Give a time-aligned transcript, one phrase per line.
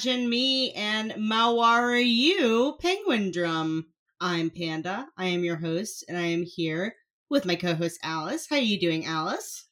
[0.00, 3.86] welcome to Imagine Me and Mawaru Penguin Drum.
[4.18, 5.08] I'm Panda.
[5.18, 6.94] I am your host, and I am here
[7.28, 8.46] with my co-host Alice.
[8.48, 9.66] How are you doing, Alice?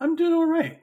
[0.00, 0.80] I'm doing all right.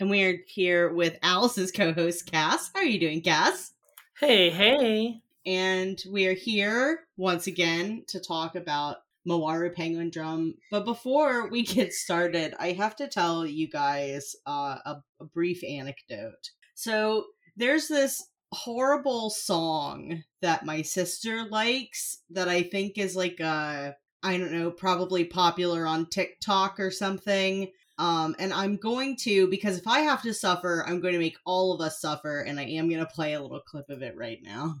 [0.00, 2.70] And we are here with Alice's co-host Cass.
[2.74, 3.72] How are you doing, Cass?
[4.18, 5.20] Hey, hey.
[5.44, 10.54] And we are here once again to talk about Mawaru Penguin Drum.
[10.70, 15.62] But before we get started, I have to tell you guys uh, a, a brief
[15.64, 16.50] anecdote.
[16.74, 17.26] So
[17.56, 24.38] there's this horrible song that my sister likes that I think is like a I
[24.38, 27.70] don't know, probably popular on TikTok or something.
[27.98, 31.36] Um, and I'm going to because if I have to suffer, I'm going to make
[31.46, 34.16] all of us suffer, and I am going to play a little clip of it
[34.16, 34.76] right now.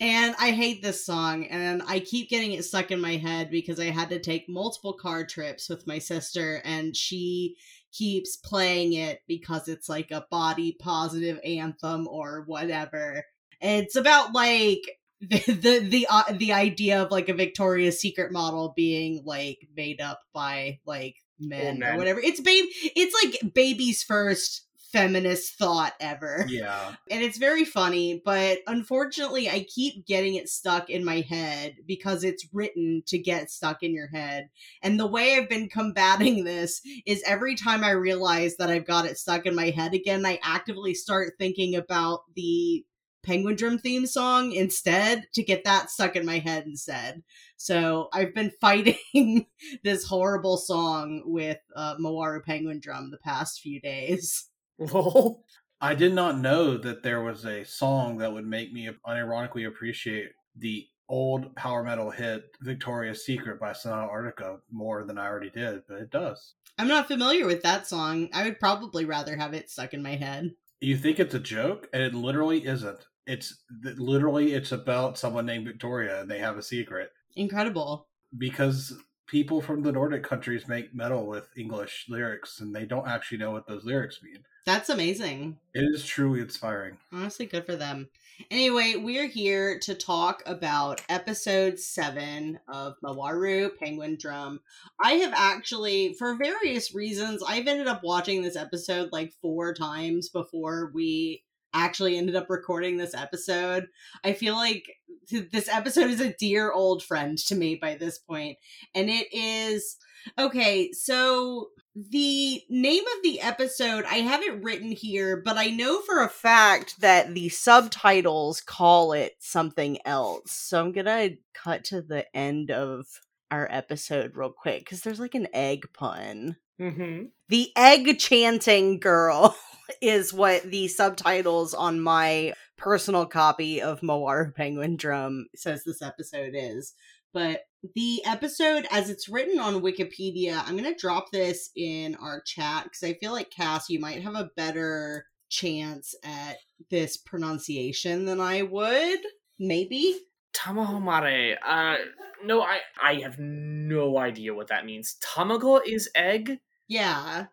[0.00, 3.80] And I hate this song, and I keep getting it stuck in my head because
[3.80, 7.56] I had to take multiple car trips with my sister, and she
[7.92, 13.24] keeps playing it because it's like a body positive anthem or whatever.
[13.60, 14.82] It's about like
[15.20, 20.00] the the the, uh, the idea of like a Victoria's Secret model being like made
[20.00, 21.94] up by like men, men.
[21.94, 22.20] or whatever.
[22.20, 22.66] It's babe.
[22.94, 26.46] It's like baby's first feminist thought ever.
[26.48, 26.94] Yeah.
[27.10, 32.22] And it's very funny, but unfortunately, I keep getting it stuck in my head because
[32.22, 34.50] it's written to get stuck in your head.
[34.82, 39.06] And the way I've been combating this is every time I realize that I've got
[39.06, 42.84] it stuck in my head again, I actively start thinking about the
[43.22, 47.22] Penguin Drum theme song instead to get that stuck in my head instead.
[47.56, 49.46] So I've been fighting
[49.82, 54.48] this horrible song with uh, Mawaru Penguin Drum the past few days.
[54.78, 55.44] Lol.
[55.80, 60.30] I did not know that there was a song that would make me unironically appreciate
[60.56, 65.82] the old power metal hit Victoria's Secret by Sonata Arctica more than I already did,
[65.88, 66.54] but it does.
[66.78, 68.28] I'm not familiar with that song.
[68.32, 70.50] I would probably rather have it stuck in my head.
[70.80, 73.06] You think it's a joke, and it literally isn't.
[73.26, 78.08] It's literally it's about someone named Victoria and they have a secret Incredible.
[78.38, 78.96] because
[79.28, 83.52] people from the Nordic countries make metal with English lyrics and they don't actually know
[83.52, 84.38] what those lyrics mean.
[84.64, 85.58] That's amazing.
[85.74, 86.96] It is truly inspiring.
[87.12, 88.08] Honestly, good for them.
[88.50, 94.60] Anyway, we're here to talk about episode seven of Mawaru Penguin Drum.
[95.02, 100.28] I have actually, for various reasons, I've ended up watching this episode like four times
[100.28, 101.42] before we
[101.72, 103.86] actually ended up recording this episode.
[104.24, 104.84] I feel like
[105.28, 108.58] th- this episode is a dear old friend to me by this point,
[108.94, 109.96] and it is
[110.38, 110.92] okay.
[110.92, 116.22] So the name of the episode I have it written here, but I know for
[116.22, 120.52] a fact that the subtitles call it something else.
[120.52, 123.06] So I'm gonna cut to the end of
[123.50, 126.56] our episode real quick because there's like an egg pun.
[126.80, 127.26] Mm-hmm.
[127.48, 129.56] The egg chanting girl
[130.02, 136.54] is what the subtitles on my personal copy of Mawaru Penguin Drum says this episode
[136.54, 136.94] is.
[137.32, 137.62] But
[137.94, 142.84] the episode, as it's written on Wikipedia, I'm going to drop this in our chat
[142.84, 146.56] because I feel like Cass, you might have a better chance at
[146.90, 149.20] this pronunciation than I would.
[149.58, 150.18] Maybe.
[150.54, 151.56] Tamahomare.
[151.64, 151.96] Uh,
[152.44, 155.16] no, I I have no idea what that means.
[155.22, 156.58] Tamago is egg.
[156.88, 157.46] Yeah.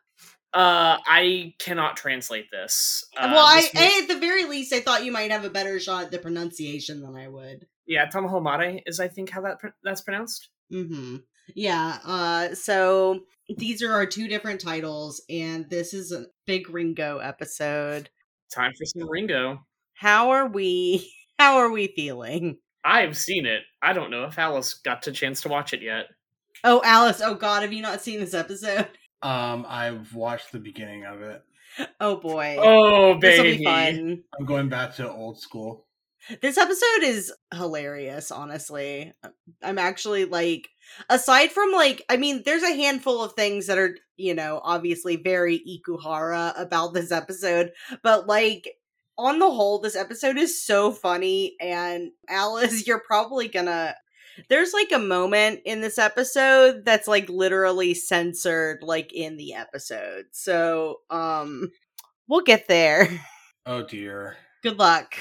[0.53, 3.03] Uh, I cannot translate this.
[3.18, 5.49] Uh, well, I, this I, at the very least, I thought you might have a
[5.49, 7.67] better shot at the pronunciation than I would.
[7.85, 10.47] yeah, Tamahomare is I think how that pr- that's pronounced.
[10.72, 11.17] Mm-hmm.
[11.55, 11.99] Yeah.
[12.05, 13.20] Uh so
[13.58, 18.09] these are our two different titles, and this is a big Ringo episode.
[18.53, 19.59] Time for some Ringo.
[19.93, 22.59] How are we how are we feeling?
[22.85, 23.64] I've seen it.
[23.81, 26.05] I don't know if Alice got a chance to watch it yet.
[26.64, 28.88] Oh Alice, oh god, have you not seen this episode?
[29.25, 31.41] Um, I've watched the beginning of it.
[31.99, 32.57] Oh boy.
[32.59, 33.57] Oh, baby.
[33.57, 34.23] be fun.
[34.37, 35.87] I'm going back to old school.
[36.43, 39.13] This episode is hilarious, honestly.
[39.63, 40.67] I'm actually like
[41.09, 45.16] aside from like I mean, there's a handful of things that are, you know, obviously
[45.16, 47.71] very Ikuhara about this episode,
[48.03, 48.69] but like
[49.17, 53.95] on the whole, this episode is so funny and Alice, you're probably gonna
[54.49, 60.26] there's like a moment in this episode that's like literally censored like in the episode.
[60.32, 61.72] So um
[62.28, 63.09] we'll get there.
[63.67, 64.37] Oh dear.
[64.61, 65.16] Good luck.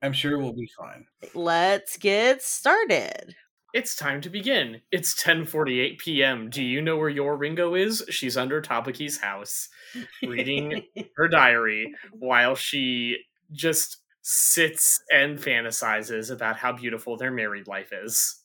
[0.00, 1.04] I'm sure we'll be fine.
[1.34, 3.34] Let's get started.
[3.72, 4.80] It's time to begin.
[4.90, 6.50] It's 10:48 p.m.
[6.50, 8.02] Do you know where your Ringo is?
[8.08, 9.68] She's under Tabuki's house,
[10.22, 10.82] reading
[11.16, 13.18] her diary while she
[13.52, 18.39] just sits and fantasizes about how beautiful their married life is.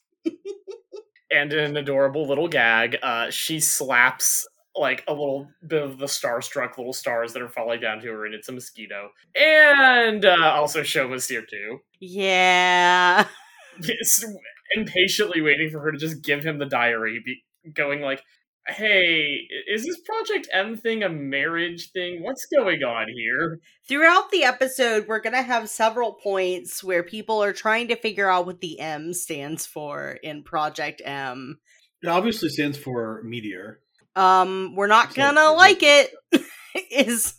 [1.32, 6.06] And in an adorable little gag, uh, she slaps like a little bit of the
[6.06, 9.10] starstruck little stars that are falling down to her, and it's a mosquito.
[9.40, 11.80] And uh, also Shoma's here too.
[12.00, 13.28] Yeah.
[14.76, 17.44] Impatiently waiting for her to just give him the diary, be-
[17.74, 18.22] going like,
[18.68, 22.24] "Hey, is this Project M thing a marriage thing?
[22.24, 27.44] What's going on here?" Throughout the episode, we're going to have several points where people
[27.44, 31.60] are trying to figure out what the M stands for in Project M.
[32.02, 33.80] It obviously stands for meteor.
[34.16, 36.12] Um, we're not So- gonna like it,
[36.92, 37.34] is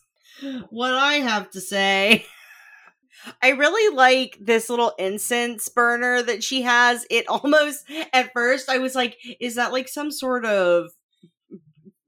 [0.71, 2.27] what I have to say.
[3.43, 7.07] I really like this little incense burner that she has.
[7.11, 10.91] It almost, at first, I was like, is that like some sort of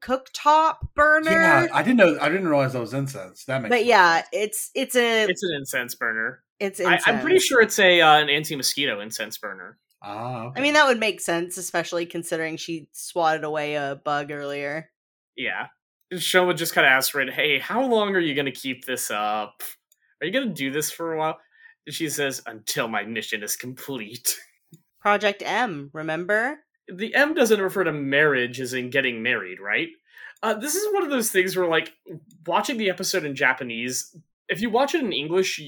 [0.09, 1.31] cooktop burner?
[1.31, 2.19] Yeah, I didn't know.
[2.21, 3.45] I didn't realize that was incense.
[3.45, 3.71] That makes.
[3.71, 6.43] but more yeah, it's it's a It's an incense burner.
[6.59, 7.09] it's I, incense.
[7.09, 9.79] I'm pretty sure it's a uh, an anti mosquito incense burner.
[10.03, 10.61] Ah, okay.
[10.61, 14.91] I mean, that would make sense, especially considering she swatted away a bug earlier.
[15.37, 15.67] Yeah.
[16.15, 19.11] Shoma just kind of asked Red, "Hey, how long are you going to keep this
[19.11, 19.63] up?
[20.21, 21.39] Are you going to do this for a while?"
[21.87, 24.37] And she says, "Until my mission is complete."
[25.01, 26.61] Project M, remember?
[26.93, 29.89] The M doesn't refer to marriage as in getting married, right?
[30.43, 31.93] Uh, this is one of those things where, like,
[32.47, 34.17] watching the episode in Japanese,
[34.49, 35.61] if you watch it in English,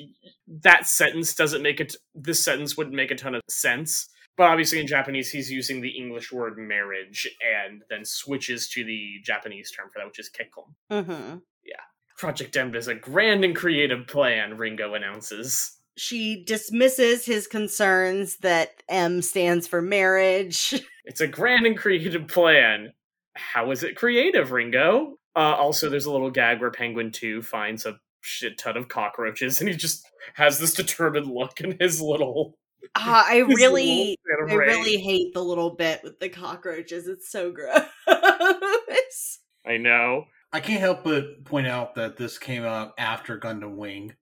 [0.46, 1.96] that sentence doesn't make it.
[2.14, 4.08] This sentence wouldn't make a ton of sense.
[4.36, 7.28] But obviously, in Japanese, he's using the English word marriage
[7.66, 10.72] and then switches to the Japanese term for that, which is kekkon.
[10.90, 11.38] Mm-hmm.
[11.64, 11.80] Yeah.
[12.16, 15.76] Project M is a grand and creative plan, Ringo announces.
[15.96, 20.82] She dismisses his concerns that M stands for marriage.
[21.10, 22.92] It's a grand and creative plan.
[23.34, 25.16] How is it creative, Ringo?
[25.34, 29.58] Uh, also, there's a little gag where Penguin 2 finds a shit ton of cockroaches
[29.58, 32.56] and he just has this determined look in his little.
[32.94, 37.08] Ah, I his really, bit I really hate the little bit with the cockroaches.
[37.08, 37.80] It's so gross.
[39.66, 40.26] I know.
[40.52, 44.14] I can't help but point out that this came out after Gundam Wing.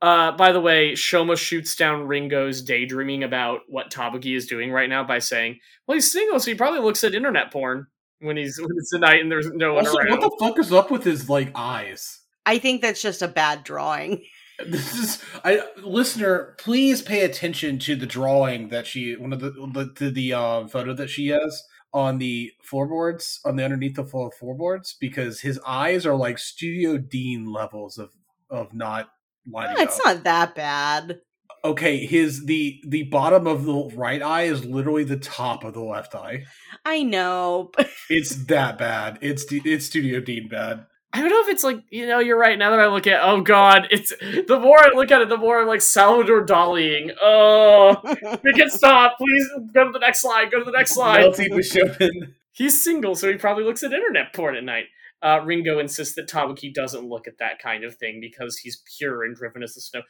[0.00, 4.88] Uh, by the way, Shoma shoots down Ringo's daydreaming about what Tabuki is doing right
[4.88, 7.86] now by saying, "Well, he's single, so he probably looks at internet porn
[8.20, 10.58] when he's when it's the night and there's no one Also, around." what the fuck
[10.58, 12.20] is up with his like eyes?
[12.46, 14.24] I think that's just a bad drawing.
[14.66, 19.50] This is I listener, please pay attention to the drawing that she one of the
[19.50, 21.62] the the, the uh, photo that she has
[21.92, 26.98] on the floorboards on the underneath the floor floorboards because his eyes are like Studio
[26.98, 28.10] Dean levels of
[28.50, 29.10] of not
[29.50, 30.06] lining Ah, it's up.
[30.06, 31.20] not that bad.
[31.64, 35.82] okay, his the the bottom of the right eye is literally the top of the
[35.82, 36.44] left eye.
[36.84, 37.70] I know,
[38.10, 39.18] It's that bad.
[39.20, 40.86] It's it's Studio Dean bad.
[41.10, 42.58] I don't know if it's like you know you're right.
[42.58, 45.38] Now that I look at, oh god, it's the more I look at it, the
[45.38, 47.12] more I'm like Salvador Daliing.
[47.20, 47.96] Oh,
[48.44, 49.16] we can stop.
[49.18, 50.50] Please go to the next slide.
[50.50, 51.24] Go to the next slide.
[51.24, 52.34] Melty Bishopin.
[52.52, 54.84] He's single, so he probably looks at internet porn at night.
[55.22, 59.24] Uh, Ringo insists that Tabuki doesn't look at that kind of thing because he's pure
[59.24, 60.02] and driven as the snow.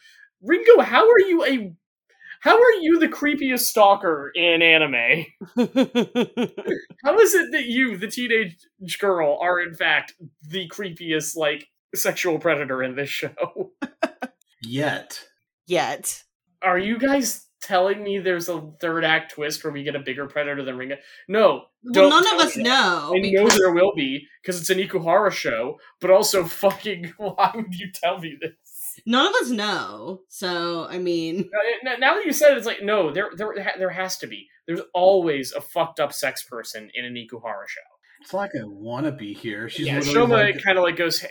[0.42, 1.72] Ringo, how are you a
[2.40, 5.26] how are you the creepiest stalker in anime?
[7.04, 8.56] How is it that you, the teenage
[9.00, 10.14] girl, are in fact
[10.46, 13.72] the creepiest like sexual predator in this show?
[14.62, 15.24] Yet.
[15.66, 16.22] yet.
[16.62, 20.26] Are you guys telling me there's a third act twist where we get a bigger
[20.26, 20.96] predator than Ringo?
[21.28, 21.64] No.
[21.84, 22.62] Well, none of us me.
[22.64, 23.12] know.
[23.14, 27.74] I know there will be because it's an Ikuhara show, but also fucking why would
[27.74, 28.52] you tell me this?
[29.06, 30.22] None of us know.
[30.28, 31.48] So, I mean,
[31.84, 34.48] Now- Now that you said it, it's like no, there there there has to be.
[34.66, 37.80] There's always a fucked up sex person in an Ikuhara show.
[38.20, 39.68] It's like I want to be here.
[39.68, 41.24] She's yeah, Shoma like, kind of like goes.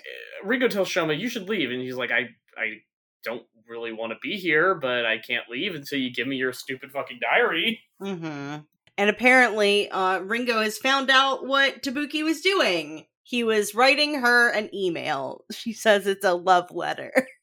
[0.44, 2.78] Ringo tells Shoma, "You should leave," and he's like, "I I
[3.24, 6.54] don't really want to be here, but I can't leave until you give me your
[6.54, 8.58] stupid fucking diary." hmm
[8.98, 13.06] and apparently, uh, Ringo has found out what Tabuki was doing.
[13.22, 15.46] He was writing her an email.
[15.52, 17.12] She says it's a love letter.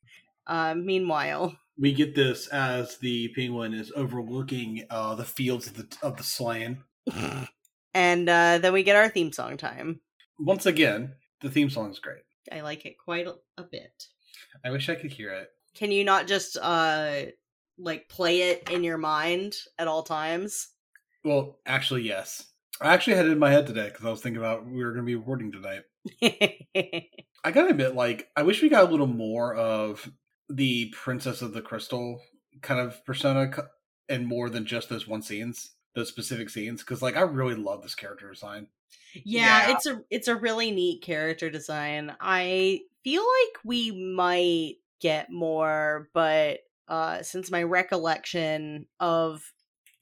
[0.47, 5.97] Uh, meanwhile, we get this as the penguin is overlooking uh, the fields of the
[6.03, 6.83] of the slain.
[7.95, 10.01] and uh, then we get our theme song time.
[10.39, 12.25] Once again, the theme song is great.
[12.53, 14.09] I like it quite a, a bit.
[14.63, 15.49] I wish I could hear it.
[15.75, 17.23] Can you not just uh
[17.79, 20.69] like play it in your mind at all times?
[21.25, 22.47] Well, actually, yes.
[22.81, 24.93] I actually had it in my head today because I was thinking about we were
[24.93, 25.83] going to be recording tonight.
[27.45, 30.11] I gotta admit, like, I wish we got a little more of
[30.49, 32.21] the Princess of the Crystal
[32.63, 33.51] kind of persona
[34.09, 36.83] and more than just those one scenes, those specific scenes.
[36.83, 38.67] Because, like, I really love this character design.
[39.15, 39.77] yeah, Yeah.
[39.77, 42.15] it's a it's a really neat character design.
[42.21, 49.43] I feel like we might get more, but uh, since my recollection of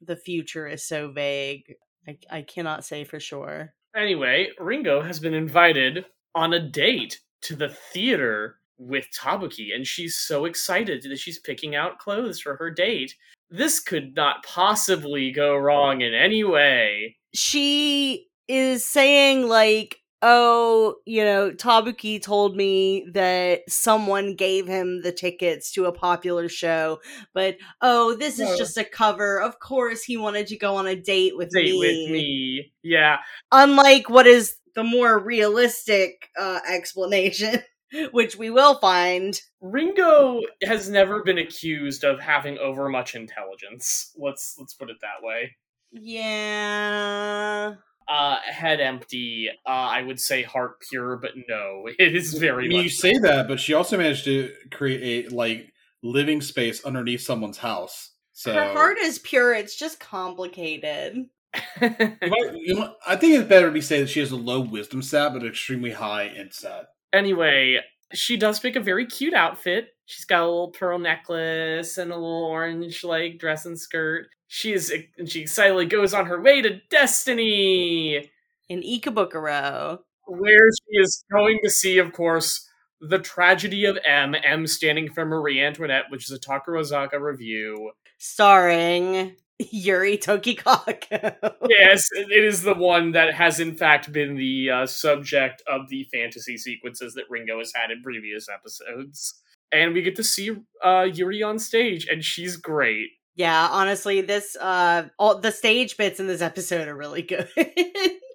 [0.00, 1.74] the future is so vague,
[2.06, 3.74] I, I cannot say for sure.
[3.96, 6.04] Anyway, Ringo has been invited
[6.36, 11.74] on a date to the theater with Tabuki, and she's so excited that she's picking
[11.74, 13.16] out clothes for her date.
[13.50, 17.16] This could not possibly go wrong in any way.
[17.34, 25.12] She is saying, like, oh, you know, Tabuki told me that someone gave him the
[25.12, 27.00] tickets to a popular show,
[27.34, 29.40] but oh, this is just a cover.
[29.40, 31.62] Of course, he wanted to go on a date with me.
[31.62, 31.78] Date me.
[31.78, 32.72] with me.
[32.82, 33.18] Yeah.
[33.50, 37.62] Unlike what is the more realistic uh, explanation,
[38.12, 39.40] which we will find.
[39.60, 44.12] Ringo has never been accused of having overmuch intelligence.
[44.16, 45.56] Let's let's put it that way.
[45.90, 47.74] Yeah.
[48.12, 49.48] Uh, head empty.
[49.66, 52.92] Uh, I would say heart pure, but no, it is very I mean, you much.
[52.92, 58.10] say that, but she also managed to create a like living space underneath someone's house.
[58.32, 61.26] So Her heart is pure, it's just complicated.
[61.80, 61.88] You
[62.20, 64.60] might- you might- I think it's better to be say that she has a low
[64.60, 66.86] wisdom stat, but extremely high int stat.
[67.12, 67.78] anyway,
[68.14, 69.88] she does pick a very cute outfit.
[70.06, 74.26] She's got a little pearl necklace and a little orange like dress and skirt.
[74.54, 78.30] She is and she excitedly goes on her way to Destiny,
[78.68, 80.00] In Ikebukuro.
[80.26, 82.68] where she is going to see, of course,
[83.00, 84.34] the tragedy of M.
[84.44, 87.92] M standing for Marie Antoinette, which is a Takarazuka revue.
[88.18, 89.36] Starring
[89.70, 91.34] Yuri Tokikago.
[91.70, 95.88] yes, it it is the one that has in fact been the uh, subject of
[95.88, 99.32] the fantasy sequences that Ringo has had in previous episodes.
[99.72, 100.50] And we get to see
[100.84, 103.08] uh, Yuri on stage, and she's great.
[103.34, 107.48] Yeah, honestly, this uh all the stage bits in this episode are really good.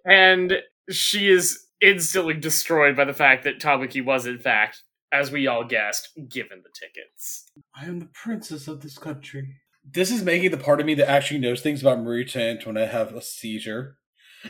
[0.05, 0.53] And
[0.89, 5.63] she is instantly destroyed by the fact that Tabuki was, in fact, as we all
[5.63, 7.51] guessed, given the tickets.
[7.75, 9.55] I am the princess of this country.
[9.89, 13.13] This is making the part of me that actually knows things about Marie Antoinette have
[13.15, 13.97] a seizure.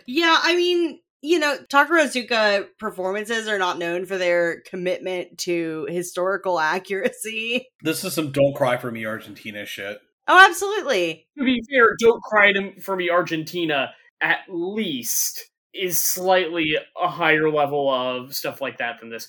[0.08, 6.60] yeah, I mean, you know, Takarazuka performances are not known for their commitment to historical
[6.60, 7.68] accuracy.
[7.82, 10.00] This is some "Don't Cry for Me" Argentina shit.
[10.28, 11.28] Oh, absolutely.
[11.38, 13.92] To be fair, Don't Cry for Me Argentina,
[14.22, 15.44] at least,
[15.74, 19.28] is slightly a higher level of stuff like that than this.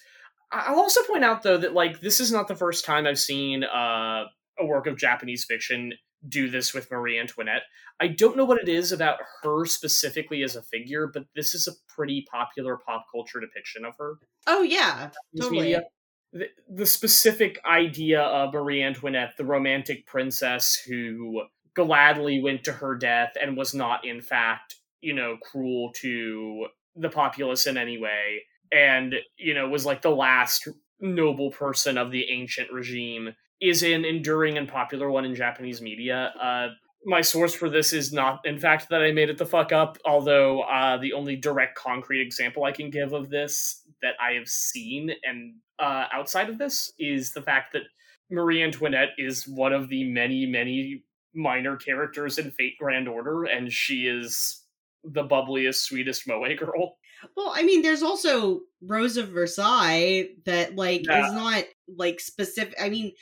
[0.51, 3.65] I'll also point out, though, that, like, this is not the first time I've seen
[3.65, 4.25] uh,
[4.59, 5.93] a work of Japanese fiction
[6.29, 7.63] do this with Marie Antoinette.
[8.01, 11.69] I don't know what it is about her specifically as a figure, but this is
[11.69, 14.15] a pretty popular pop culture depiction of her.
[14.47, 15.11] Oh yeah.
[15.41, 15.61] Totally.
[15.61, 15.83] media.
[16.33, 21.43] The, specific idea of Marie Antoinette, the romantic princess who
[21.75, 26.67] gladly went to her death and was not, in fact, you know, cruel to
[26.97, 28.43] the populace in any way,
[28.73, 30.69] and, you know, was like the last
[31.01, 36.33] noble person of the ancient regime, is an enduring and popular one in Japanese media.
[36.41, 36.69] Uh,
[37.05, 39.99] my source for this is not, in fact, that I made it the fuck up,
[40.05, 44.49] although uh, the only direct concrete example I can give of this that I have
[44.49, 47.83] seen and uh, outside of this is the fact that
[48.31, 51.03] Marie Antoinette is one of the many, many
[51.35, 54.65] minor characters in Fate Grand Order, and she is
[55.05, 56.97] the bubbliest, sweetest Moe girl.
[57.37, 61.27] Well, I mean, there's also Rose of Versailles that like Yeah.
[61.27, 61.65] is not
[61.97, 62.75] like specific.
[62.81, 63.13] I mean,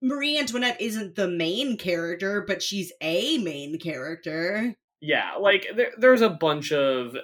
[0.00, 4.74] Marie Antoinette isn't the main character, but she's a main character.
[5.00, 7.16] Yeah, like there, there's a bunch of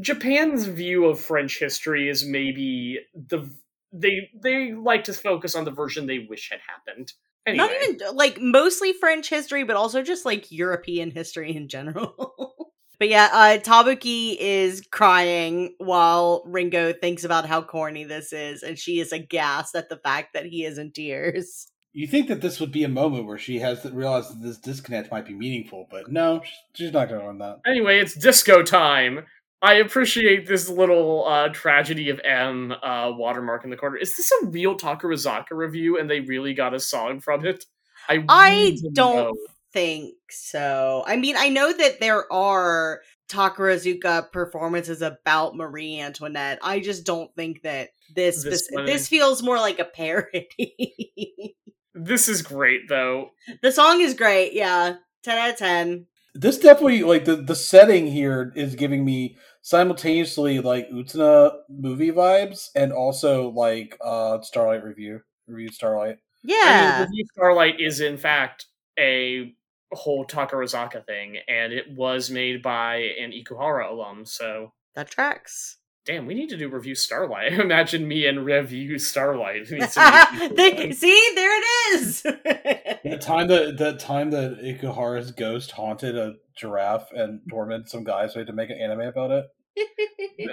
[0.00, 3.48] Japan's view of French history is maybe the
[3.92, 7.12] they they like to focus on the version they wish had happened.
[7.46, 12.54] Anyway, Not even like mostly French history, but also just like European history in general.
[12.98, 18.78] but yeah, uh Tabuki is crying while Ringo thinks about how corny this is, and
[18.78, 21.68] she is aghast at the fact that he is in tears.
[21.92, 24.58] You think that this would be a moment where she has to realize that this
[24.58, 27.60] disconnect might be meaningful, but no, she's not going to learn that.
[27.64, 29.26] Anyway, it's disco time.
[29.64, 33.96] I appreciate this little uh, tragedy of M uh, watermark in the corner.
[33.96, 37.64] Is this a real Takarazuka revue and they really got a song from it?
[38.06, 39.36] I, I don't know.
[39.72, 41.02] think so.
[41.06, 46.58] I mean, I know that there are Takarazuka performances about Marie Antoinette.
[46.62, 51.56] I just don't think that this This spec- one this feels more like a parody.
[51.96, 53.30] This is great though.
[53.62, 54.96] the song is great, yeah.
[55.22, 56.06] 10 out of 10.
[56.34, 62.68] This definitely, like, the, the setting here is giving me simultaneously, like, Utena movie vibes
[62.76, 65.20] and also, like, uh Starlight Revue.
[65.48, 66.16] Revue Starlight.
[66.16, 66.98] I Yeah.
[66.98, 68.66] mean, Revue Starlight is in fact
[68.98, 69.54] a
[69.92, 74.26] whole Takarazuka thing, and it was made by an Ikuhara alum.
[74.26, 75.78] So that tracks.
[76.04, 77.52] Damn, we need to do revue Starlight.
[77.58, 79.66] Imagine me and revue Starlight.
[79.68, 82.22] they, see, there it is.
[82.22, 88.32] the time that the time that Ikuhara's ghost haunted a giraffe and tormented some guys,
[88.32, 89.46] so we had to make an anime about it.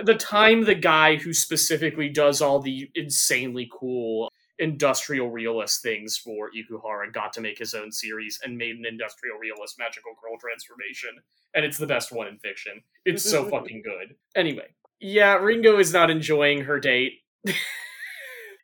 [0.05, 4.31] the time the guy who specifically does all the insanely cool
[4.61, 9.37] industrial realist things for Ikuhara got to make his own series and made an industrial
[9.37, 11.09] realist magical girl transformation.
[11.55, 12.81] And it's the best one in fiction.
[13.03, 14.15] It's so fucking good.
[14.35, 14.67] Anyway,
[14.99, 17.13] yeah, Ringo is not enjoying her date.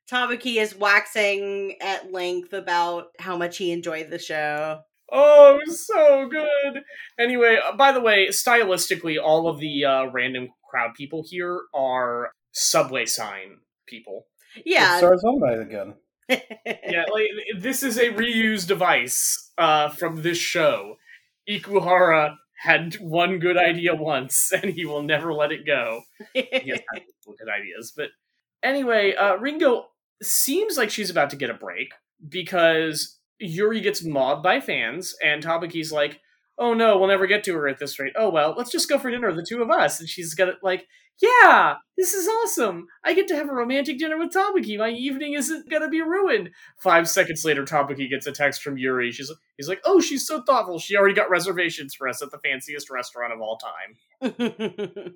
[0.10, 4.82] Tabuki is waxing at length about how much he enjoyed the show.
[5.12, 6.84] Oh, so good.
[7.20, 12.32] Anyway, uh, by the way, stylistically, all of the uh, random crowd people here are
[12.52, 14.26] subway sign people.
[14.66, 14.98] Yeah.
[14.98, 15.94] Stars Night again.
[16.30, 20.98] yeah, like this is a reused device uh, from this show.
[21.50, 26.02] Ikuhara had one good idea once, and he will never let it go.
[26.34, 26.82] he has
[27.26, 28.10] good ideas, but
[28.62, 29.86] anyway, uh, Ringo
[30.22, 31.94] seems like she's about to get a break
[32.28, 36.20] because Yuri gets mobbed by fans, and Tabuki's like,
[36.58, 38.14] "Oh no, we'll never get to her at this rate.
[38.16, 40.58] Oh well, let's just go for dinner, the two of us." And she's got it
[40.64, 40.88] like,
[41.22, 42.88] "Yeah, this is awesome.
[43.04, 44.78] I get to have a romantic dinner with Tabuki.
[44.78, 49.12] My evening isn't gonna be ruined." Five seconds later, Tabuki gets a text from Yuri.
[49.12, 50.80] She's he's like, "Oh, she's so thoughtful.
[50.80, 55.14] She already got reservations for us at the fanciest restaurant of all time."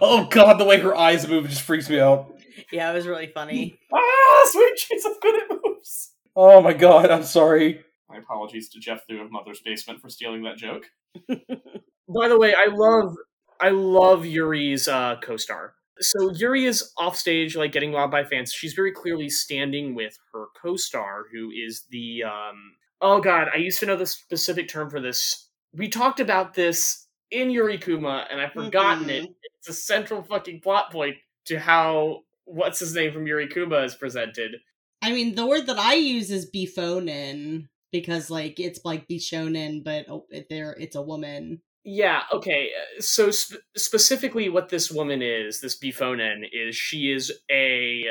[0.00, 2.32] oh god, the way her eyes move just freaks me out.
[2.72, 3.78] Yeah, it was really funny.
[3.92, 6.13] ah, sweet she's of good at moves.
[6.36, 7.84] Oh my god, I'm sorry.
[8.08, 10.84] My apologies to Geoff Thew of Mother's Basement for stealing that joke.
[11.28, 13.14] By the way, I love
[13.60, 15.74] I love Yuri's uh, co-star.
[16.00, 18.52] So Yuri is off stage, like getting robbed by fans.
[18.52, 22.74] She's very clearly standing with her co-star, who is the um.
[23.00, 25.48] Oh God, I used to know the specific term for this.
[25.72, 29.24] We talked about this in Yuri Kuma, and I've forgotten mm-hmm.
[29.26, 29.34] it.
[29.58, 33.94] It's a central fucking plot point to how what's his name from Yuri Kuma is
[33.94, 34.56] presented.
[35.04, 40.06] I mean, the word that I use is bifonin because like it's like bishonen, but
[40.08, 41.60] oh, there it's a woman.
[41.84, 42.22] Yeah.
[42.32, 42.70] Okay.
[42.74, 48.06] Uh, so sp- specifically, what this woman is, this bifonen, is she is a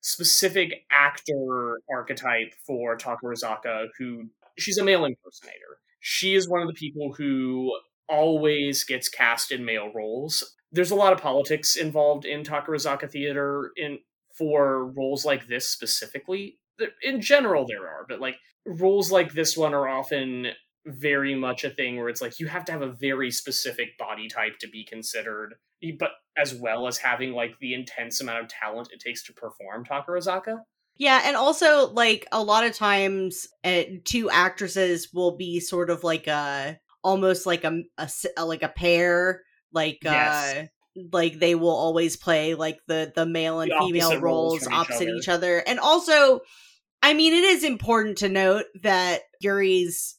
[0.00, 3.88] specific actor archetype for Takarazuka.
[3.98, 5.78] Who she's a male impersonator.
[6.00, 7.76] She is one of the people who
[8.08, 10.56] always gets cast in male roles.
[10.72, 13.98] There's a lot of politics involved in Takarazuka theater in
[14.40, 16.58] for roles like this specifically.
[17.02, 20.46] In general, there are, but like roles like this one are often
[20.86, 24.28] very much a thing where it's like you have to have a very specific body
[24.28, 25.56] type to be considered,
[25.98, 29.84] but as well as having like the intense amount of talent it takes to perform
[29.84, 30.60] Takarazuka.
[30.96, 36.02] Yeah, and also like a lot of times, uh, two actresses will be sort of
[36.02, 40.56] like a almost like a, a like a pair, like yes.
[40.56, 40.66] uh
[41.12, 45.08] like they will always play like the the male and the female roles, roles opposite
[45.08, 45.16] each other.
[45.18, 45.62] each other.
[45.66, 46.40] And also,
[47.02, 50.16] I mean, it is important to note that Yuri's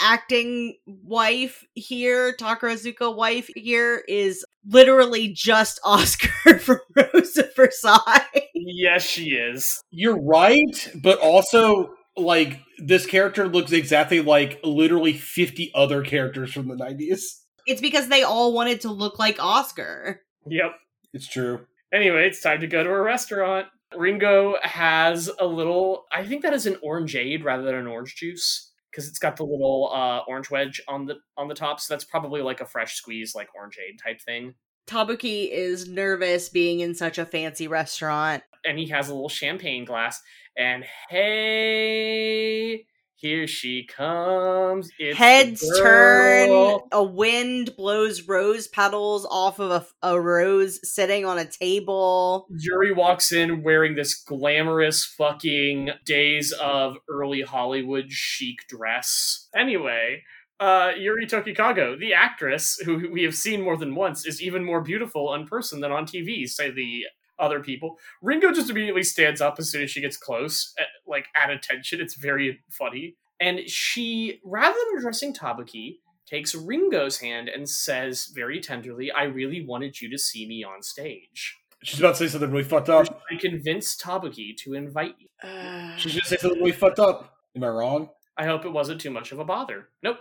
[0.00, 8.48] acting wife here, Takarazuka wife here, is literally just Oscar from Rose of Versailles.
[8.54, 9.82] Yes, she is.
[9.90, 16.68] You're right, but also like this character looks exactly like literally 50 other characters from
[16.68, 17.20] the 90s.
[17.66, 20.22] It's because they all wanted to look like Oscar.
[20.46, 20.76] Yep.
[21.12, 21.66] It's true.
[21.92, 23.66] Anyway, it's time to go to a restaurant.
[23.96, 28.72] Ringo has a little, I think that is an orangeade rather than an orange juice
[28.90, 31.80] because it's got the little uh, orange wedge on the on the top.
[31.80, 34.54] So that's probably like a fresh squeeze, like orangeade type thing.
[34.86, 38.42] Tabuki is nervous being in such a fancy restaurant.
[38.64, 40.20] And he has a little champagne glass.
[40.56, 44.90] And hey, here she comes.
[44.98, 46.80] It's Heads turn.
[46.92, 49.70] A wind blows rose petals off of
[50.02, 52.46] a, a, rose sitting on a table.
[52.50, 59.48] Yuri walks in wearing this glamorous fucking days of early Hollywood chic dress.
[59.54, 60.22] Anyway,
[60.60, 64.80] uh, Yuri Tokikago, the actress who we have seen more than once, is even more
[64.80, 67.04] beautiful in person than on TV, say the
[67.38, 67.98] other people.
[68.22, 72.00] Ringo just immediately stands up as soon as she gets close, at, like at attention.
[72.00, 73.16] It's very funny.
[73.40, 79.64] And she, rather than addressing Tabuki, takes Ringo's hand and says very tenderly, I really
[79.64, 81.58] wanted you to see me on stage.
[81.82, 83.22] She's about to say something really fucked up.
[83.30, 85.28] I convinced Tabuki to invite you.
[85.46, 87.34] Uh, She's gonna say something really fucked up.
[87.54, 88.08] Am I wrong?
[88.38, 89.88] I hope it wasn't too much of a bother.
[90.02, 90.18] Nope.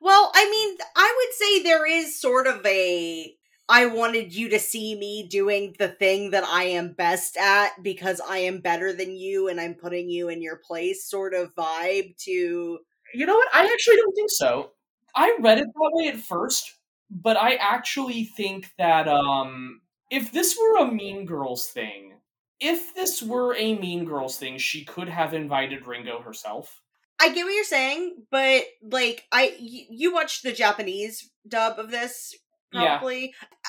[0.00, 3.34] Well, I mean, I would say there is sort of a
[3.68, 8.20] I wanted you to see me doing the thing that I am best at because
[8.20, 12.16] I am better than you and I'm putting you in your place sort of vibe
[12.24, 12.80] to
[13.14, 13.48] You know what?
[13.54, 14.72] I actually don't think so.
[15.14, 16.76] I read it that way at first,
[17.10, 22.14] but I actually think that um if this were a Mean Girls thing,
[22.60, 26.82] if this were a Mean Girls thing, she could have invited Ringo herself.
[27.20, 31.90] I get what you're saying, but like I y- you watched the Japanese dub of
[31.90, 32.34] this
[32.72, 33.00] Yeah.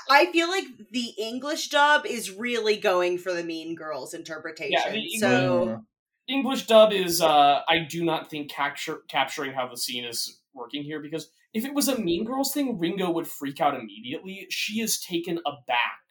[0.09, 4.79] I feel like the English dub is really going for the Mean Girls interpretation.
[4.85, 5.81] Yeah, the so
[6.27, 10.83] English dub is uh I do not think capture capturing how the scene is working
[10.83, 14.47] here because if it was a Mean Girls thing, Ringo would freak out immediately.
[14.49, 16.01] She is taken aback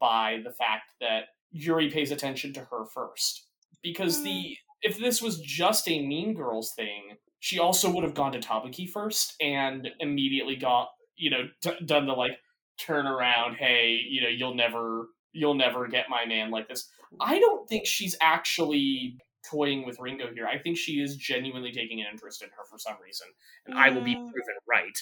[0.00, 3.46] by the fact that Yuri pays attention to her first.
[3.82, 8.32] Because the if this was just a Mean Girls thing, she also would have gone
[8.32, 12.38] to Tabuki first and immediately got you know d- done the like
[12.78, 16.90] turn around, hey, you know, you'll never you'll never get my man like this.
[17.20, 20.46] I don't think she's actually toying with Ringo here.
[20.46, 23.26] I think she is genuinely taking an interest in her for some reason,
[23.66, 24.30] and I will be Mm.
[24.30, 24.98] proven right.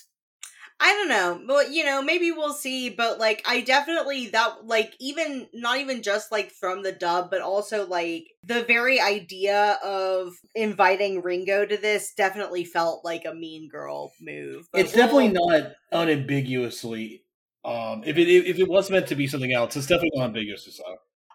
[0.83, 1.43] I don't know.
[1.47, 2.89] But you know, maybe we'll see.
[2.89, 7.43] But like I definitely that like even not even just like from the dub, but
[7.43, 13.69] also like the very idea of inviting Ringo to this definitely felt like a mean
[13.69, 14.69] girl move.
[14.73, 17.25] But it's definitely we'll- not unambiguously.
[17.63, 20.73] Um, if it if it was meant to be something else, it's definitely not ambiguously
[20.73, 20.85] so.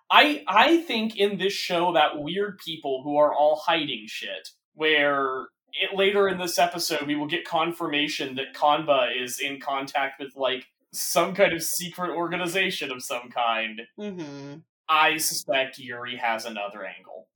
[0.09, 5.47] I I think in this show that weird people who are all hiding shit, where
[5.81, 10.35] it, later in this episode we will get confirmation that Kanba is in contact with
[10.35, 13.81] like some kind of secret organization of some kind.
[13.97, 14.63] Mhm.
[14.87, 17.27] I suspect Yuri has another angle.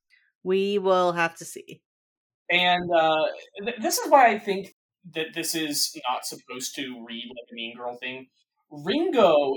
[0.43, 1.81] We will have to see.
[2.49, 3.25] And uh,
[3.63, 4.75] th- this is why I think
[5.13, 8.27] that this is not supposed to read like a Mean Girl thing.
[8.69, 9.55] Ringo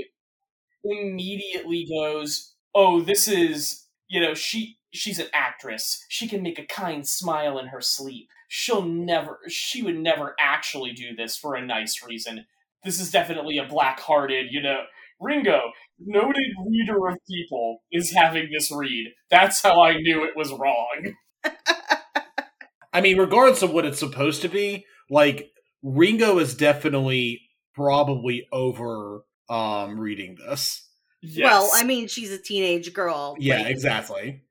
[0.85, 6.05] immediately goes, "Oh, this is you know she she's an actress.
[6.09, 8.29] She can make a kind smile in her sleep.
[8.55, 12.45] She'll never she would never actually do this for a nice reason.
[12.85, 14.83] This is definitely a black-hearted, you know."
[15.19, 15.61] Ringo,
[15.99, 19.15] noted reader of people, is having this read.
[19.31, 21.15] That's how I knew it was wrong.
[22.93, 25.51] I mean, regardless of what it's supposed to be, like
[25.83, 27.41] Ringo is definitely
[27.75, 30.87] probably over um reading this.
[31.41, 33.37] Well, I mean, she's a teenage girl.
[33.39, 34.43] Yeah, like- exactly.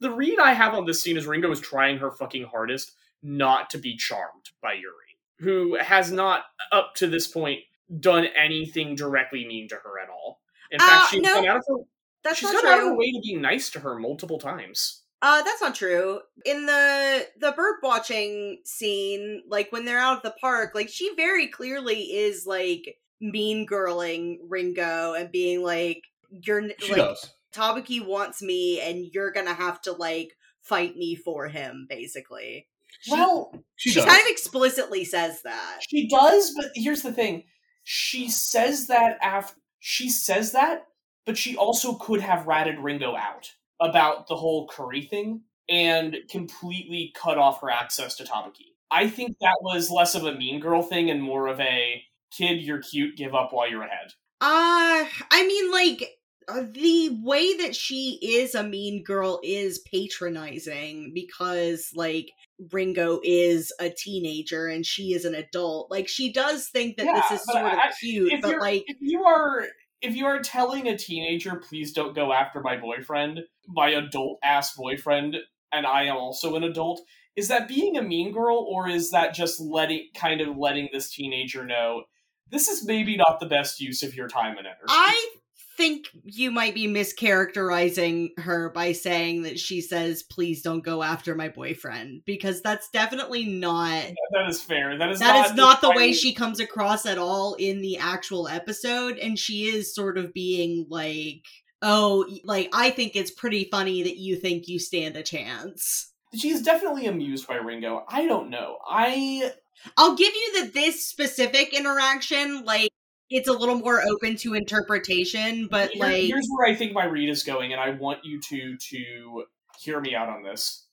[0.00, 3.70] The read I have on this scene is Ringo is trying her fucking hardest not
[3.70, 7.60] to be charmed by Yuri, who has not up to this point
[7.98, 10.40] done anything directly mean to her at all.
[10.70, 11.74] In Uh, fact, she's no, gone out of her
[12.22, 15.02] That's she's not gone out of her way to be nice to her multiple times.
[15.22, 16.20] Uh, that's not true.
[16.46, 21.14] In the the bird watching scene, like when they're out of the park, like she
[21.14, 27.34] very clearly is like mean girling Ringo and being like, "You're n- She like does.
[27.52, 32.66] Tabuki wants me, and you're gonna have to like fight me for him." Basically,
[33.02, 35.80] She- well, She she kind of explicitly says that.
[35.88, 37.44] she does, but here's the thing:
[37.84, 40.86] she says that after she says that,
[41.24, 47.12] but she also could have ratted Ringo out about the whole curry thing and completely
[47.16, 48.74] cut off her access to Tabuki.
[48.90, 52.02] I think that was less of a mean girl thing and more of a
[52.36, 54.08] kid, you're cute, give up while you're ahead.
[54.40, 61.12] Uh, I mean, like, Uh, the way that she is a mean girl is patronizing
[61.14, 62.32] because, like,
[62.72, 65.90] Ringo is a teenager and she is an adult.
[65.90, 69.22] Like, she does think that Yeah, this is sort of cute, but, like, if you
[69.22, 69.66] are
[70.02, 74.74] if you are telling a teenager please don't go after my boyfriend, my adult ass
[74.74, 75.36] boyfriend,
[75.72, 77.02] and I am also an adult,
[77.36, 81.10] is that being a mean girl or is that just letting kind of letting this
[81.10, 82.04] teenager know
[82.50, 84.84] this is maybe not the best use of your time and energy?
[84.88, 85.30] I
[85.80, 91.34] think you might be mischaracterizing her by saying that she says, please don't go after
[91.34, 94.04] my boyfriend, because that's definitely not.
[94.32, 94.98] that is fair.
[94.98, 97.98] That is That not is not the way she comes across at all in the
[97.98, 101.44] actual episode and she is sort of being like
[101.82, 106.62] oh like i think it's pretty funny that you think you stand a chance She's
[106.62, 108.04] definitely amused by Ringo.
[108.08, 108.78] I don't know.
[108.88, 109.50] I
[109.96, 112.89] i'll give you that this specific interaction like
[113.30, 117.04] it's a little more open to interpretation but Here- like here's where I think my
[117.04, 119.44] read is going, and I want you to to
[119.78, 120.86] hear me out on this.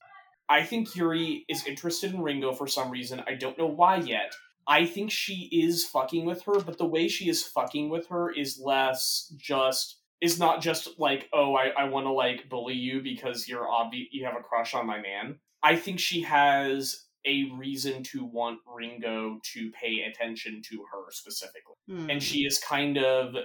[0.50, 3.22] I think Yuri is interested in Ringo for some reason.
[3.28, 4.34] I don't know why yet.
[4.66, 8.32] I think she is fucking with her, but the way she is fucking with her
[8.32, 13.02] is less just is not just like, oh, I, I want to like bully you
[13.02, 15.40] because you're obvi- you have a crush on my man.
[15.62, 21.76] I think she has a reason to want Ringo to pay attention to her specifically
[21.88, 22.10] hmm.
[22.10, 23.36] and she is kind of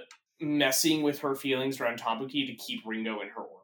[0.43, 3.63] messing with her feelings around Tabuki to keep Ringo in her orbit.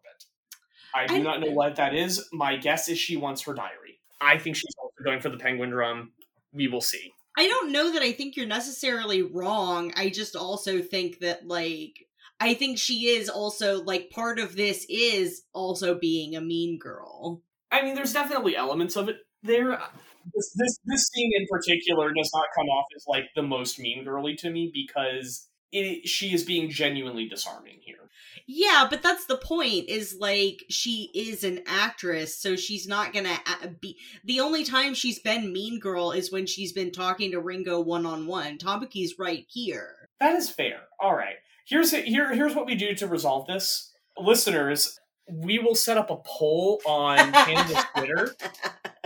[0.93, 2.27] I do I- not know what that is.
[2.31, 3.99] My guess is she wants her diary.
[4.21, 6.11] I think she's also going for the penguin drum.
[6.51, 7.13] We will see.
[7.37, 9.93] I don't know that I think you're necessarily wrong.
[9.95, 12.05] I just also think that like
[12.39, 17.43] I think she is also like part of this is also being a mean girl.
[17.71, 19.73] I mean, there's definitely elements of it there.
[19.73, 19.87] Uh,
[20.33, 24.03] this, this this scene in particular does not come off as like the most mean
[24.03, 28.09] girly to me because it, she is being genuinely disarming here.
[28.47, 33.25] Yeah, but that's the point is like she is an actress, so she's not going
[33.25, 37.31] to uh, be the only time she's been mean girl is when she's been talking
[37.31, 38.57] to Ringo one on one.
[38.57, 40.09] Tabuki's right here.
[40.19, 40.81] That is fair.
[40.99, 41.35] All right.
[41.65, 43.91] Here's here here's what we do to resolve this.
[44.17, 44.98] Listeners,
[45.31, 48.35] we will set up a poll on Panda's Twitter,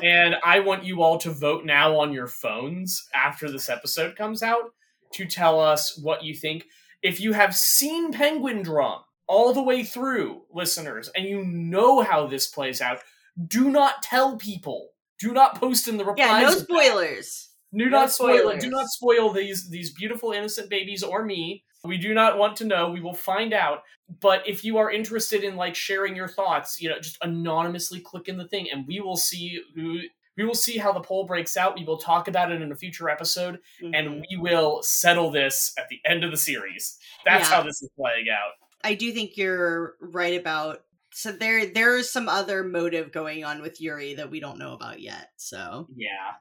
[0.02, 4.44] and I want you all to vote now on your phones after this episode comes
[4.44, 4.74] out
[5.14, 6.66] to tell us what you think.
[7.02, 12.28] If you have seen Penguin Drum all the way through, listeners, and you know how
[12.28, 13.00] this plays out,
[13.48, 14.90] do not tell people.
[15.20, 16.42] Do not post in the replies.
[16.42, 17.50] Yeah, no spoilers.
[17.74, 21.64] Do No not spoil Do not spoil these these beautiful innocent babies or me.
[21.84, 22.90] We do not want to know.
[22.92, 23.84] We will find out.
[24.22, 28.28] But if you are interested in like sharing your thoughts, you know, just anonymously click
[28.28, 30.00] in the thing, and we will see who
[30.36, 31.78] we will see how the poll breaks out.
[31.78, 33.92] We will talk about it in a future episode, Mhm.
[33.94, 36.98] and we will settle this at the end of the series.
[37.24, 37.58] That's Yeah.
[37.58, 38.54] how this is playing out.
[38.84, 40.84] I do think you're right about
[41.16, 45.00] so there there's some other motive going on with Yuri that we don't know about
[45.00, 45.30] yet.
[45.38, 46.34] So Yeah.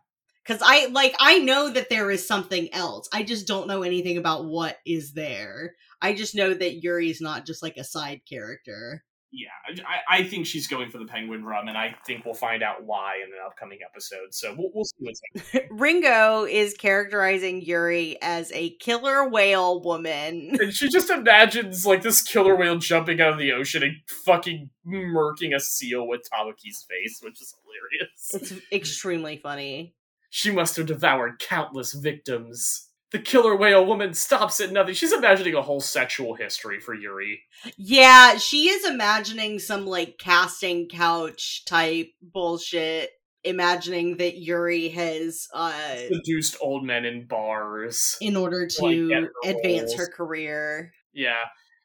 [0.46, 3.09] Cuz I like I know that there is something else.
[3.12, 5.74] I just don't know anything about what is there.
[6.00, 9.05] I just know that Yuri's not just like a side character.
[9.35, 12.62] Yeah, I, I think she's going for the penguin drum, and I think we'll find
[12.62, 14.35] out why in an upcoming episode.
[14.35, 15.68] So we'll, we'll see what's happening.
[15.70, 20.59] Ringo is characterizing Yuri as a killer whale woman.
[20.61, 24.68] And she just imagines like this killer whale jumping out of the ocean and fucking
[24.87, 28.52] murking a seal with Tabuki's face, which is hilarious.
[28.52, 29.94] It's extremely funny.
[30.34, 32.88] She must have devoured countless victims.
[33.10, 34.94] The killer whale woman stops at nothing.
[34.94, 37.42] She's imagining a whole sexual history for Yuri.
[37.76, 43.10] Yeah, she is imagining some like casting couch type bullshit,
[43.44, 48.16] imagining that Yuri has uh Seduced old men in bars.
[48.22, 49.96] in order Like, to her advance roles.
[49.96, 50.94] her career.
[51.12, 51.42] Yeah,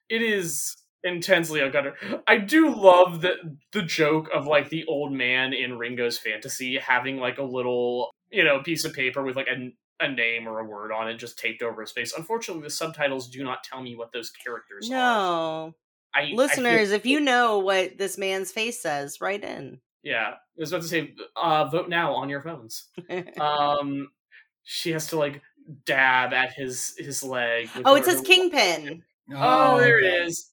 [0.08, 1.96] it is intensely ungutter.
[2.26, 3.36] I do love the
[3.74, 8.44] the joke of like the old man in Ringo's fantasy having like a little you
[8.44, 11.16] know a piece of paper with like a a name or a word on it
[11.16, 12.14] just taped over his face.
[12.16, 14.94] Unfortunately, the subtitles do not tell me what those characters are.
[14.94, 15.76] No.
[16.14, 19.80] I, I feel- Listeners, if you know what this man's face says, write in.
[20.04, 22.86] yeah, I was about to say, uh, vote now on your phones.
[23.40, 24.10] Um,
[24.64, 25.42] she has to like
[25.86, 27.70] dab at his his leg.
[27.84, 29.04] oh, it says Kingpin.
[29.34, 30.08] Oh, there God.
[30.08, 30.52] it is.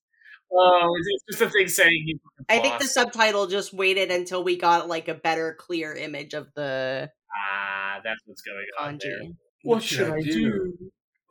[0.56, 2.02] Oh, it's just a thing saying.
[2.06, 5.92] he's the I think the subtitle just waited until we got like a better, clear
[5.94, 9.20] image of the Ah, that's what's going on there.
[9.20, 9.36] kanji.
[9.62, 10.76] What should I do?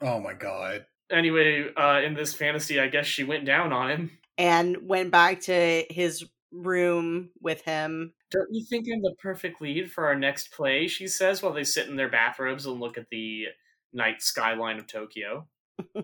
[0.01, 0.85] Oh my god.
[1.11, 4.11] Anyway, uh, in this fantasy, I guess she went down on him.
[4.37, 8.13] And went back to his room with him.
[8.31, 10.87] Don't you think I'm the perfect lead for our next play?
[10.87, 13.45] She says while they sit in their bathrobes and look at the
[13.93, 15.47] night skyline of Tokyo.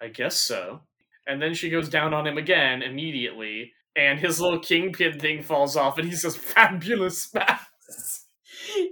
[0.00, 0.80] I guess so.
[1.26, 5.76] And then she goes down on him again immediately, and his little kingpin thing falls
[5.76, 8.26] off, and he says, "Fabulous maths."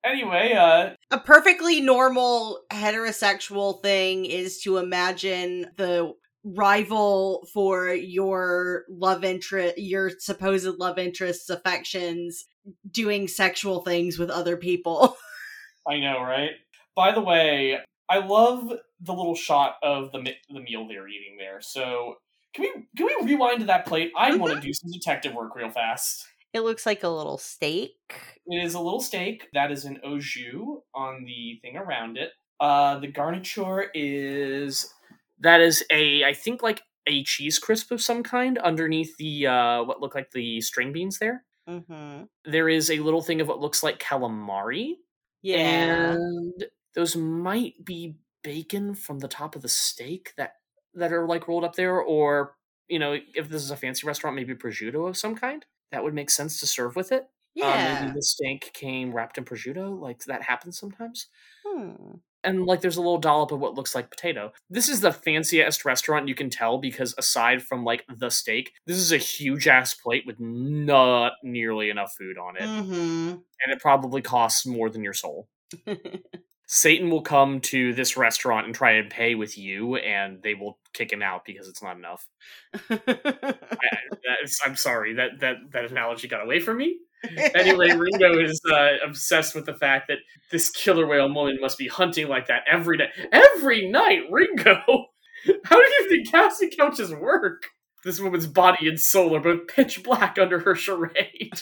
[0.04, 9.24] Anyway, uh, A perfectly normal heterosexual thing is to imagine the rival for your love
[9.24, 12.46] interest, your supposed love interest's affections
[12.90, 15.18] doing sexual things with other people.
[15.88, 16.52] I know, right?
[16.96, 17.80] By the way,
[18.12, 20.20] I love the little shot of the
[20.50, 21.62] the meal they're eating there.
[21.62, 22.16] So
[22.54, 24.12] can we can we rewind to that plate?
[24.18, 26.28] I want to do some detective work real fast.
[26.54, 27.96] It looks like a little steak.
[28.46, 32.32] It is a little steak that is an au jus on the thing around it.
[32.60, 34.94] Uh, the garniture is
[35.40, 39.84] that is a I think like a cheese crisp of some kind underneath the uh,
[39.84, 41.46] what look like the string beans there.
[41.70, 42.24] Mm-hmm.
[42.44, 44.96] There is a little thing of what looks like calamari.
[45.42, 46.12] Yeah.
[46.14, 50.56] and those might be bacon from the top of the steak that
[50.94, 52.56] that are like rolled up there, or
[52.88, 55.66] you know, if this is a fancy restaurant, maybe prosciutto of some kind.
[55.92, 57.24] That would make sense to serve with it.
[57.24, 58.02] Uh, yeah.
[58.02, 61.28] maybe the steak came wrapped in prosciutto, like that happens sometimes.
[61.66, 62.16] Hmm.
[62.44, 64.52] And like there's a little dollop of what looks like potato.
[64.70, 68.98] This is the fanciest restaurant you can tell because aside from like the steak, this
[68.98, 72.64] is a huge ass plate with not nearly enough food on it.
[72.64, 73.30] Mm-hmm.
[73.32, 75.50] And it probably costs more than your soul.
[76.74, 80.80] Satan will come to this restaurant and try and pay with you, and they will
[80.94, 82.26] kick him out because it's not enough.
[82.90, 83.98] I,
[84.66, 86.98] I'm sorry that that that analogy got away from me.
[87.54, 90.18] Anyway, Ringo is uh, obsessed with the fact that
[90.50, 93.10] this killer whale woman must be hunting like that every day.
[93.32, 94.82] Every night, Ringo.
[95.66, 97.68] How do you think casting couches work?
[98.04, 101.62] This woman's body and soul are both pitch black under her charade.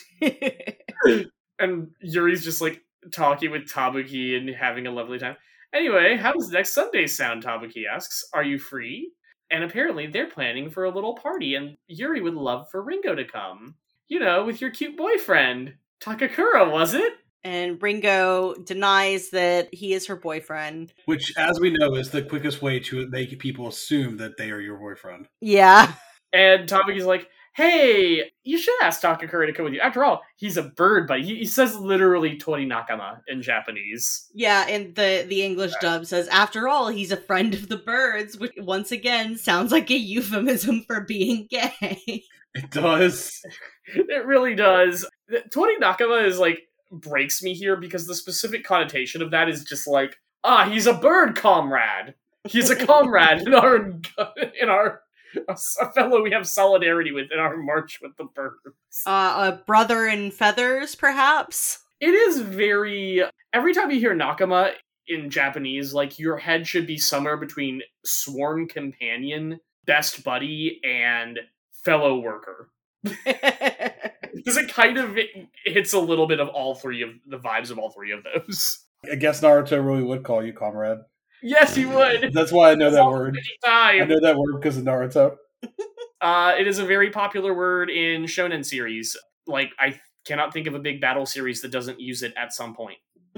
[1.60, 2.82] and Yuri's just like
[3.12, 5.38] talking with Tabuki and having a lovely time.
[5.74, 7.44] Anyway, how does next Sunday sound?
[7.44, 8.24] Tabuki asks.
[8.34, 9.12] Are you free?
[9.52, 13.26] And apparently they're planning for a little party, and Yuri would love for Ringo to
[13.26, 13.76] come.
[14.08, 15.74] You know, with your cute boyfriend.
[16.02, 17.14] Takakura, was it?
[17.44, 20.94] and Ringo denies that he is her boyfriend.
[21.06, 24.60] Which, as we know, is the quickest way to make people assume that they are
[24.60, 25.28] your boyfriend.
[25.40, 25.94] Yeah.
[26.34, 29.82] And Tabuki's like, hey, you should ask Takakura to come with you.
[29.82, 34.28] After all, he's a bird, but he, he says literally Tori Nakama in Japanese.
[34.34, 38.38] Yeah, and the, the English dub says, after all, he's a friend of the birds,
[38.38, 42.24] which once again sounds like a euphemism for being gay.
[42.56, 43.42] It does.
[43.86, 45.08] it really does.
[45.52, 49.88] Tori Nakama is like breaks me here because the specific connotation of that is just
[49.88, 52.16] like, ah, he's a bird comrade.
[52.46, 53.76] He's a comrade in our
[54.62, 55.02] in our
[55.48, 59.04] a fellow we have solidarity with in our march with the birds.
[59.06, 61.80] Uh, a brother in feathers, perhaps.
[62.00, 63.24] It is very.
[63.54, 64.72] Every time you hear Nakama
[65.08, 71.40] in Japanese, like your head should be somewhere between sworn companion, best buddy, and
[71.84, 72.70] fellow worker.
[74.32, 75.18] Because it kind of
[75.66, 78.86] hits a little bit of all three of the vibes of all three of those.
[79.12, 81.00] I guess Naruto really would call you comrade.
[81.42, 82.32] Yes, he would.
[82.34, 83.40] That's why I know that word.
[83.64, 84.04] Time.
[84.04, 85.36] I know that word because of Naruto.
[86.22, 89.16] Uh, it is a very popular word in shonen series.
[89.48, 92.76] Like I cannot think of a big battle series that doesn't use it at some
[92.76, 92.98] point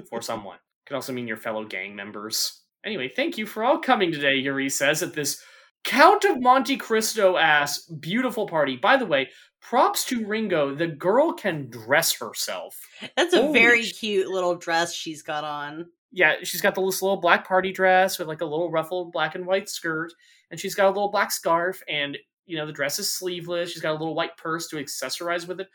[0.09, 0.57] for someone.
[0.87, 2.63] Could also mean your fellow gang members.
[2.83, 5.41] Anyway, thank you for all coming today, Yuri says at this
[5.83, 8.77] Count of Monte Cristo ass beautiful party.
[8.77, 9.29] By the way,
[9.61, 10.73] props to Ringo.
[10.73, 12.75] The girl can dress herself.
[13.15, 15.85] That's a Holy very sh- cute little dress she's got on.
[16.11, 19.45] Yeah, she's got this little black party dress with like a little ruffled black and
[19.45, 20.11] white skirt,
[20.49, 23.71] and she's got a little black scarf, and you know the dress is sleeveless.
[23.71, 25.67] She's got a little white purse to accessorize with it.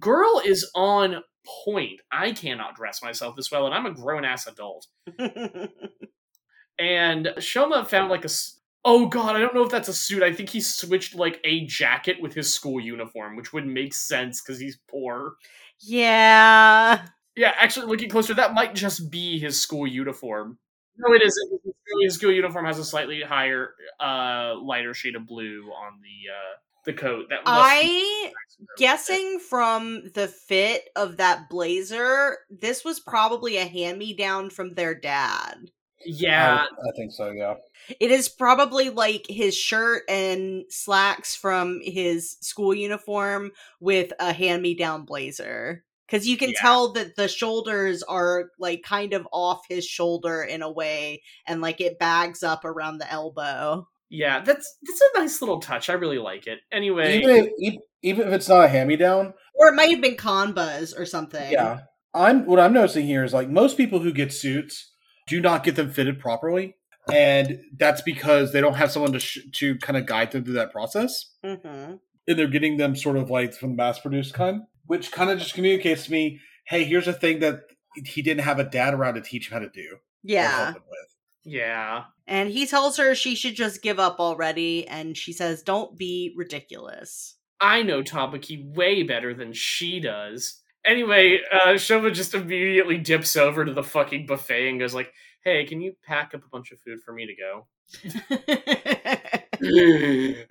[0.00, 1.22] Girl is on
[1.64, 2.00] point.
[2.10, 4.86] I cannot dress myself this well, and I'm a grown ass adult.
[6.78, 8.30] and Shoma found like a
[8.88, 10.22] Oh god, I don't know if that's a suit.
[10.22, 14.40] I think he switched like a jacket with his school uniform, which would make sense
[14.40, 15.34] because he's poor.
[15.80, 17.04] Yeah.
[17.36, 20.58] Yeah, actually, looking closer, that might just be his school uniform.
[20.98, 21.60] No, it isn't.
[22.02, 26.56] His school uniform has a slightly higher, uh, lighter shade of blue on the uh,
[26.86, 27.26] the coat.
[27.28, 28.32] That I
[28.78, 34.72] guessing from the fit of that blazer, this was probably a hand me down from
[34.72, 35.70] their dad.
[36.04, 37.30] Yeah, I, I think so.
[37.30, 37.54] Yeah,
[38.00, 44.62] it is probably like his shirt and slacks from his school uniform with a hand
[44.62, 45.84] me down blazer.
[46.06, 46.60] Because you can yeah.
[46.60, 51.60] tell that the shoulders are like kind of off his shoulder in a way, and
[51.60, 53.88] like it bags up around the elbow.
[54.08, 55.90] Yeah, that's that's a nice little touch.
[55.90, 56.60] I really like it.
[56.70, 60.00] Anyway, even if, even if it's not a hand me down, or it might have
[60.00, 61.50] been Kanba's or something.
[61.50, 61.80] Yeah,
[62.14, 64.92] I'm what I'm noticing here is like most people who get suits
[65.26, 66.76] do not get them fitted properly
[67.12, 70.54] and that's because they don't have someone to sh- to kind of guide them through
[70.54, 71.26] that process.
[71.44, 71.94] Mm-hmm.
[72.28, 75.38] And they're getting them sort of like from the mass produced kind, which kind of
[75.38, 77.60] just communicates to me, hey, here's a thing that
[78.04, 79.96] he didn't have a dad around to teach him how to do.
[80.22, 80.74] Yeah.
[81.44, 82.04] Yeah.
[82.26, 86.34] And he tells her she should just give up already, and she says, "Don't be
[86.36, 90.60] ridiculous." I know Tabuki way better than she does.
[90.84, 95.12] Anyway, uh, Shoma just immediately dips over to the fucking buffet and goes like,
[95.46, 97.66] hey, can you pack up a bunch of food for me to go?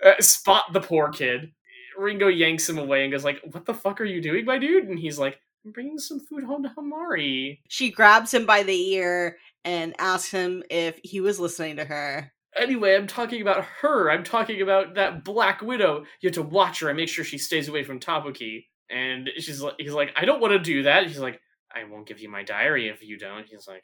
[0.04, 1.52] uh, spot the poor kid.
[1.98, 4.88] Ringo yanks him away and goes like, "What the fuck are you doing, my dude?"
[4.88, 8.90] And he's like, "I'm bringing some food home to Himari." She grabs him by the
[8.92, 12.32] ear and asks him if he was listening to her.
[12.56, 14.10] Anyway, I'm talking about her.
[14.10, 16.04] I'm talking about that Black Widow.
[16.20, 18.66] You have to watch her and make sure she stays away from Tabuki.
[18.88, 21.08] And she's like, he's like, I don't want to do that.
[21.08, 21.40] She's like,
[21.74, 23.46] I won't give you my diary if you don't.
[23.46, 23.82] He's like,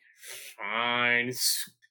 [0.56, 1.32] fine.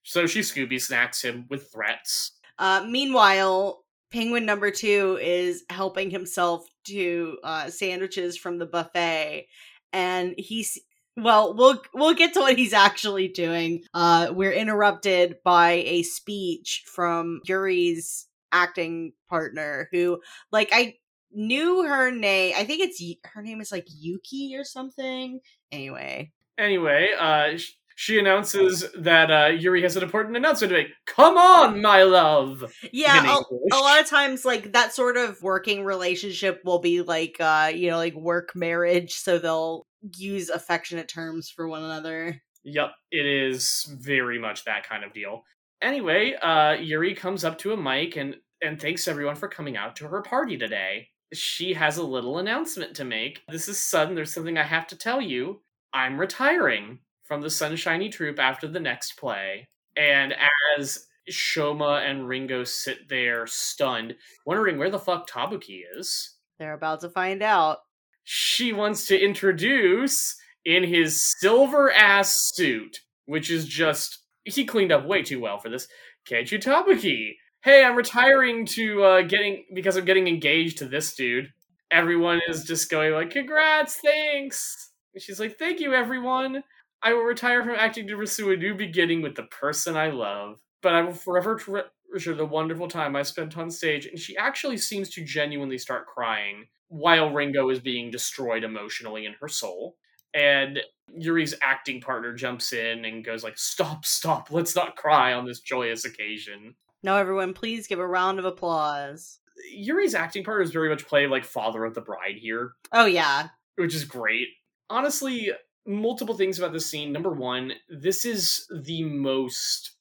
[0.04, 2.32] So she Scooby snacks him with threats.
[2.58, 3.81] Uh, meanwhile,
[4.12, 9.48] Penguin number two is helping himself to uh, sandwiches from the buffet,
[9.94, 10.78] and he's
[11.18, 13.84] well, we'll we'll get to what he's actually doing.
[13.94, 20.96] Uh, we're interrupted by a speech from Yuri's acting partner, who, like, I
[21.32, 22.54] knew her name.
[22.58, 25.40] I think it's her name is like Yuki or something.
[25.72, 26.32] Anyway.
[26.58, 27.58] Anyway, uh,
[27.96, 30.88] she announces that uh, Yuri has an important announcement to make.
[31.06, 32.72] Come on, my love.
[32.92, 37.38] Yeah, a, a, lot of times, like that sort of working relationship will be like,
[37.40, 39.86] uh, you know, like work marriage, so they'll
[40.16, 42.42] use affectionate terms for one another.
[42.64, 45.44] Yep, it is very much that kind of deal.
[45.82, 49.96] Anyway, uh, Yuri comes up to a mic and and thanks everyone for coming out
[49.96, 51.08] to her party today.
[51.34, 53.42] She has a little announcement to make.
[53.48, 54.14] This is sudden.
[54.14, 55.62] There's something I have to tell you.
[55.94, 57.00] I'm retiring
[57.32, 59.70] from the Sunshiny Troop after the next play.
[59.96, 60.36] And
[60.78, 64.16] as Shoma and Ringo sit there stunned,
[64.46, 67.78] wondering where the fuck Tabuki is, They're about to find out.
[68.26, 75.06] she wants to introduce in his silver ass suit, which is just he cleaned up
[75.06, 75.88] way too well for this.
[76.30, 77.36] Keiichi Tabuki.
[77.64, 81.48] Hey, I'm retiring to uh getting because I'm getting engaged to this dude.
[81.92, 86.64] Everyone is just going like, "Congrats, thanks." And she's like, "Thank you, everyone.
[87.04, 90.60] I will retire from acting to pursue a new beginning with the person I love,
[90.82, 94.78] but I will forever treasure the wonderful time I spent on stage." And she actually
[94.78, 99.98] seems to genuinely start crying while Ringo is being destroyed emotionally in her soul.
[100.34, 100.80] And
[101.14, 104.52] Yuri's acting partner jumps in and goes like, "Stop, stop.
[104.52, 109.40] Let's not cry on this joyous occasion." Now, everyone, please give a round of applause.
[109.72, 113.50] Yuri's acting partner is very much played like father of the bride here, Oh, yeah.
[113.76, 114.48] which is great.
[114.90, 115.52] Honestly,
[115.86, 117.12] multiple things about this scene.
[117.12, 119.92] Number one, this is the most.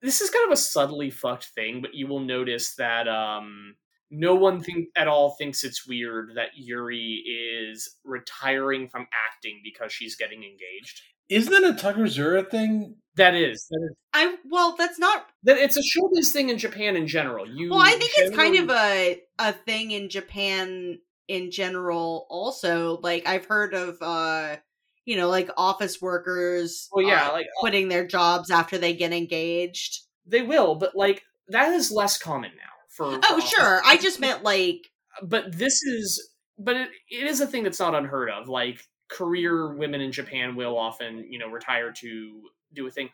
[0.00, 3.76] This is kind of a subtly fucked thing, but you will notice that um,
[4.10, 9.92] no one think at all thinks it's weird that Yuri is retiring from acting because
[9.92, 11.02] she's getting engaged.
[11.28, 12.96] Isn't that a Takarazuka thing?
[13.14, 16.96] That is, that is I, well, that's not, that it's a showbiz thing in Japan
[16.96, 17.46] in general.
[17.48, 22.98] You well, I think it's kind of a, a thing in Japan in general also.
[23.02, 24.56] Like, I've heard of, uh,
[25.04, 29.12] you know, like office workers well, yeah, uh, like quitting their jobs after they get
[29.12, 30.00] engaged.
[30.26, 32.62] they will, but like that is less common now.
[32.88, 33.82] For Oh, for sure.
[33.84, 34.90] I just meant like,
[35.22, 39.74] but this is but it, it is a thing that's not unheard of like career
[39.74, 42.42] women in japan will often you know retire to
[42.72, 43.10] do a thing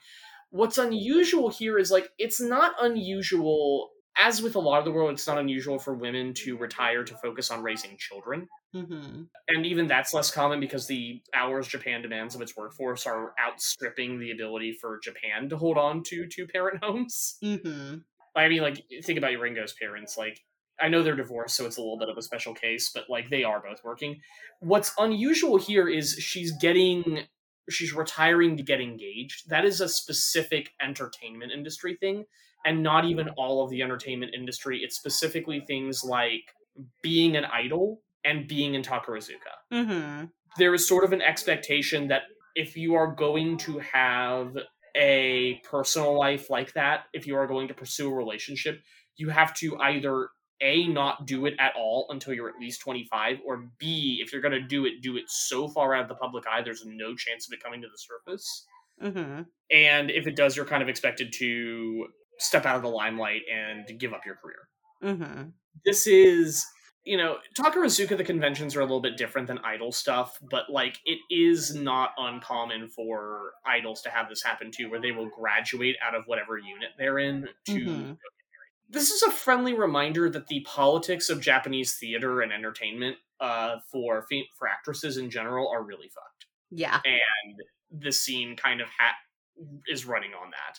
[0.51, 5.11] what's unusual here is like it's not unusual as with a lot of the world
[5.13, 9.27] it's not unusual for women to retire to focus on raising children mhm.
[9.49, 14.19] and even that's less common because the hours japan demands of its workforce are outstripping
[14.19, 18.03] the ability for japan to hold on to two parent homes Mhm.
[18.39, 20.17] I mean, like, think about Ringo's parents.
[20.17, 20.41] Like,
[20.81, 23.31] I know they're divorced, so it's a little bit of a special case, but like,
[23.31, 24.21] they are both working.
[24.61, 27.27] What's unusual here is she's getting,
[27.69, 29.49] she's retiring to get engaged.
[29.49, 32.25] That is a specific entertainment industry thing,
[32.65, 34.81] and not even all of the entertainment industry.
[34.83, 36.43] It's specifically things like
[37.03, 40.31] being an idol and being in Takarazuka Mhm.
[40.59, 42.23] there is sort of an expectation that
[42.57, 44.57] if you are going to have
[44.97, 48.83] a personal life like that, if you are going to pursue a relationship,
[49.17, 50.31] you have to either
[50.61, 54.43] A, not do it at all until you're at least 25, or B, if you're
[54.43, 57.15] going to do it, do it so far out of the public eye, there's no
[57.15, 58.67] chance of it coming to the surface.
[59.01, 59.47] Mhm.
[59.71, 62.09] And if it does, you're kind of expected to
[62.39, 64.69] step out of the limelight and give up your career
[65.03, 65.53] Mhm.
[65.85, 66.65] this is
[67.05, 70.99] you know takarazuka the conventions are a little bit different than idol stuff but like
[71.05, 75.97] it is not uncommon for idols to have this happen too where they will graduate
[76.03, 78.19] out of whatever unit they're in to Mhm.
[78.89, 84.27] this is a friendly reminder that the politics of japanese theater and entertainment uh, for
[84.59, 87.01] for actresses in general are really fucked Yeah.
[87.05, 87.57] and
[87.91, 89.17] the scene kind of ha-
[89.87, 90.79] is running on that.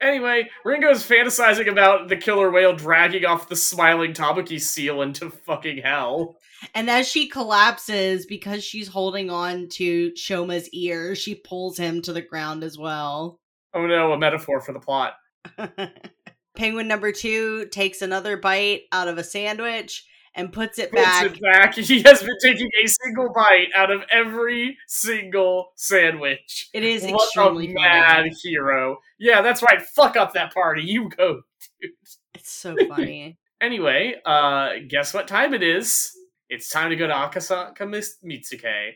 [0.00, 5.78] Anyway, Ringo's fantasizing about the killer whale dragging off the smiling Tabuki seal into fucking
[5.78, 6.36] hell.
[6.74, 12.12] And as she collapses because she's holding on to Shoma's ear, she pulls him to
[12.12, 13.40] the ground as well.
[13.74, 15.14] Oh no, a metaphor for the plot.
[16.56, 21.26] Penguin number two takes another bite out of a sandwich and puts it Puts back.
[21.26, 21.74] it back.
[21.76, 26.68] He has been taking a single bite out of every single sandwich.
[26.72, 28.32] It is what extremely a mad funny.
[28.42, 28.98] hero.
[29.18, 29.82] Yeah, that's right.
[29.82, 30.82] Fuck up that party.
[30.82, 31.42] You go.
[31.80, 31.90] dude.
[32.34, 33.38] It's so funny.
[33.60, 36.12] Anyway, uh, guess what time it is?
[36.48, 37.76] It's time to go to Akasaka
[38.24, 38.90] Mitsuke.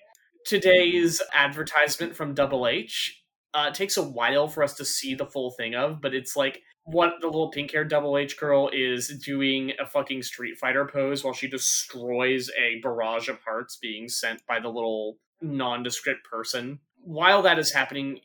[0.47, 3.20] Today's advertisement from Double H
[3.55, 6.37] uh, it takes a while for us to see the full thing of, but it's
[6.37, 10.85] like what the little pink haired Double H girl is doing a fucking Street Fighter
[10.87, 16.78] pose while she destroys a barrage of hearts being sent by the little nondescript person.
[17.03, 18.20] While that is happening,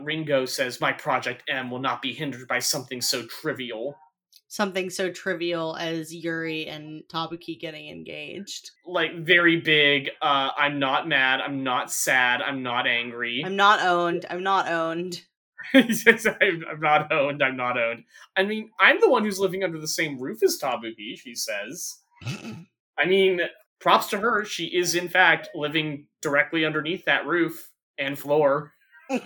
[0.00, 3.96] Ringo says, My Project M will not be hindered by something so trivial.
[4.48, 8.70] Something so trivial as Yuri and Tabuki getting engaged.
[8.86, 13.80] like very big uh i'm not mad i'm not sad i'm not angry I'm not
[13.80, 14.26] owned.
[14.30, 15.22] I'm not owned.
[15.72, 18.04] He says, I'm, I'm not owned i'm not owned
[18.36, 21.98] i mean i'm the one who's living under the same roof as tabuki she says
[22.98, 23.40] i mean
[23.80, 28.72] props to her she is in fact living directly underneath that roof and floor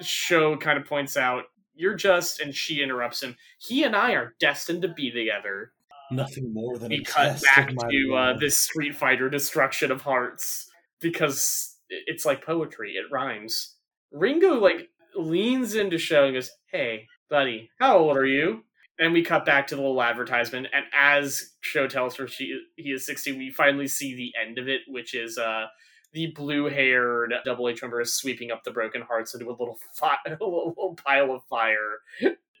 [0.00, 3.36] show kind of points out You're just, and she interrupts him.
[3.58, 5.72] He and I are destined to be together.
[6.10, 10.68] Nothing more than We a cut back to uh, this Street Fighter destruction of hearts
[11.00, 12.92] because it's like poetry.
[12.92, 13.76] It rhymes.
[14.12, 18.64] Ringo like leans into Show and goes, "Hey, buddy, how old are you?"
[18.98, 20.66] And we cut back to the little advertisement.
[20.74, 24.68] And as Show tells her she he is sixty, we finally see the end of
[24.68, 25.66] it, which is uh
[26.12, 30.16] the blue-haired Double H member is sweeping up the broken hearts into a little, fi-
[30.26, 31.98] a little pile of fire.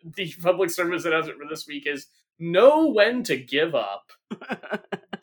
[0.04, 2.06] The public service announcement for this week is
[2.38, 4.12] know when to give up.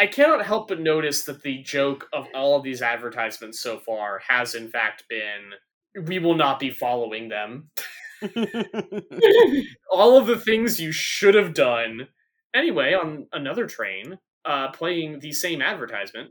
[0.00, 4.22] I cannot help but notice that the joke of all of these advertisements so far
[4.26, 7.68] has, in fact, been we will not be following them.
[9.90, 12.08] all of the things you should have done.
[12.54, 16.30] Anyway, on another train, uh, playing the same advertisement,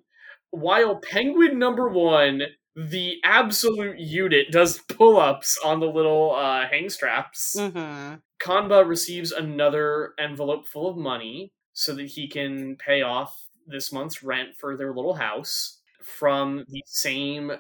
[0.50, 2.42] while Penguin number one,
[2.76, 7.56] the absolute unit, does pull ups on the little uh, hang straps.
[7.58, 13.92] hmm Kanba receives another envelope full of money so that he can pay off this
[13.92, 17.52] month's rent for their little house from the same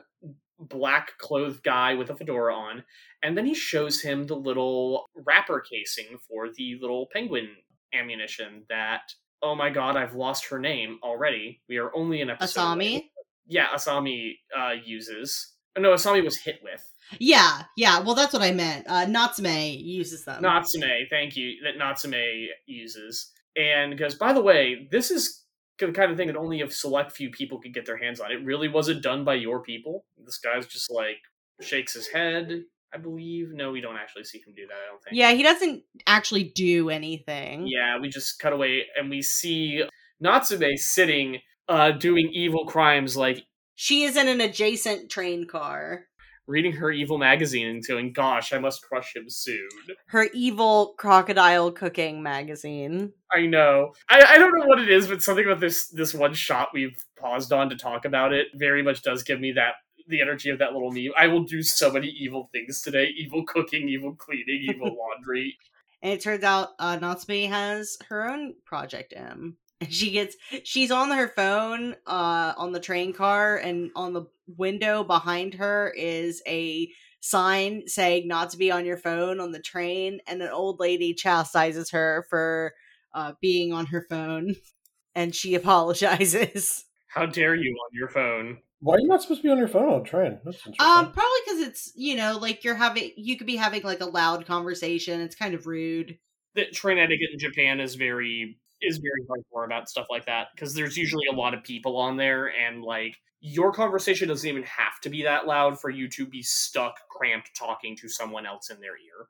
[0.60, 2.84] black clothed guy with a fedora on.
[3.24, 7.50] And then he shows him the little wrapper casing for the little penguin
[7.94, 9.02] ammunition that,
[9.42, 11.62] oh my god, I've lost her name already.
[11.68, 12.62] We are only an episode.
[12.62, 12.76] away.
[12.76, 13.04] Asami?
[13.48, 15.54] Yeah, Asami uh, uses.
[15.78, 16.84] No, Asami was hit with.
[17.20, 18.00] Yeah, yeah.
[18.00, 18.86] Well, that's what I meant.
[18.88, 20.42] Uh, Natsume uses them.
[20.42, 23.32] Natsume, thank you, that Natsume uses.
[23.56, 25.44] And goes, by the way, this is
[25.80, 28.32] kind of thing that only a select few people could get their hands on.
[28.32, 30.06] It really wasn't done by your people.
[30.24, 31.18] This guy's just like
[31.62, 32.64] shakes his head,
[32.94, 33.52] I believe.
[33.54, 35.16] No, we don't actually see him do that, I don't think.
[35.16, 37.68] yeah, he doesn't actually do anything.
[37.68, 39.84] Yeah, we just cut away and we see
[40.20, 43.44] Natsume sitting, uh, doing evil crimes like
[43.76, 46.06] She is in an adjacent train car.
[46.50, 49.70] Reading her evil magazine and going, Gosh, I must crush him soon.
[50.08, 53.14] Her evil crocodile cooking magazine.
[53.32, 53.94] I know.
[54.10, 57.06] I, I don't know what it is, but something about this this one shot we've
[57.18, 59.76] paused on to talk about it very much does give me that
[60.08, 61.14] the energy of that little meme.
[61.16, 65.56] I will do so many evil things today: evil cooking, evil cleaning, evil laundry.
[66.02, 69.58] And it turns out uh, Natsume has her own Project M.
[69.82, 74.26] And she gets she's on her phone uh on the train car and on the
[74.58, 79.60] window behind her is a sign saying not to be on your phone on the
[79.60, 82.74] train and an old lady chastises her for
[83.14, 84.56] uh being on her phone
[85.16, 86.86] and she apologizes.
[87.08, 88.60] How dare you on your phone?
[88.82, 90.40] Why are you not supposed to be on your phone on a train?
[90.46, 90.86] That's interesting.
[90.86, 94.06] Um probably cuz it's, you know, like you're having you could be having like a
[94.06, 95.20] loud conversation.
[95.22, 96.18] It's kind of rude.
[96.56, 100.74] The train etiquette in Japan is very is very hardcore about stuff like that because
[100.74, 105.00] there's usually a lot of people on there and like your conversation doesn't even have
[105.02, 108.80] to be that loud for you to be stuck cramped talking to someone else in
[108.82, 109.28] their ear.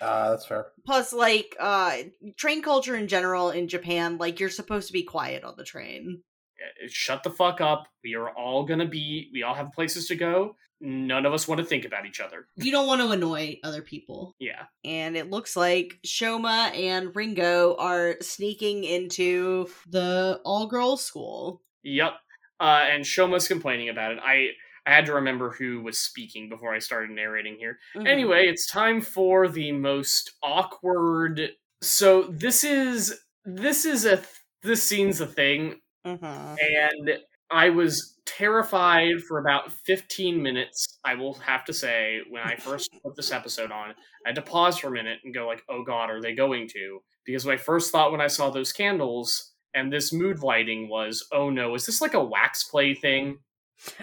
[0.00, 0.66] Ah, that's fair.
[0.86, 1.96] plus like uh
[2.36, 6.22] train culture in general in japan like you're supposed to be quiet on the train
[6.62, 7.88] Uh, shut the fuck up.
[8.04, 9.28] We are all gonna be.
[9.32, 10.54] We all have places to go.
[10.82, 12.46] None of us want to think about each other.
[12.56, 14.64] you don't want to annoy other people Yeah.
[14.84, 22.14] and it looks like shoma and ringo are sneaking into the all-girls school Yep.
[22.60, 24.18] Uh, and Shoma's complaining about it.
[24.22, 24.50] I
[24.86, 27.78] I had to remember who was speaking before I started narrating here.
[27.96, 28.06] Mhm.
[28.08, 31.52] Anyway, it's time for the most awkward.
[31.82, 34.28] So this is this is a th-
[34.62, 36.56] this scene's a thing, Mhm.
[36.60, 37.18] and
[37.52, 40.98] I was terrified for about 15 minutes.
[41.04, 44.42] I will have to say, when I first put this episode on, I had to
[44.42, 47.56] pause for a minute and go like, "Oh God, are they going to?" Because my
[47.56, 51.86] first thought when I saw those candles and this mood lighting was, "Oh no, is
[51.86, 53.38] this like a wax play thing?"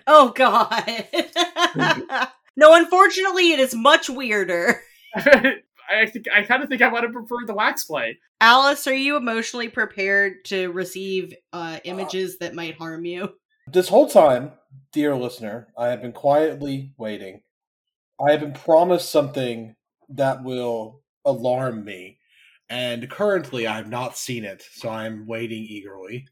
[0.08, 0.84] oh god
[2.56, 4.82] no unfortunately it is much weirder
[5.16, 8.20] I think I kind of think I would have preferred the wax play.
[8.42, 13.34] alice are you emotionally prepared to receive uh images that might harm you
[13.72, 14.54] This whole time,
[14.92, 17.42] dear listener, I have been quietly waiting.
[18.20, 19.76] I have been promised something
[20.10, 22.18] that will alarm me,
[22.68, 26.28] and currently I have not seen it, so I'm waiting eagerly.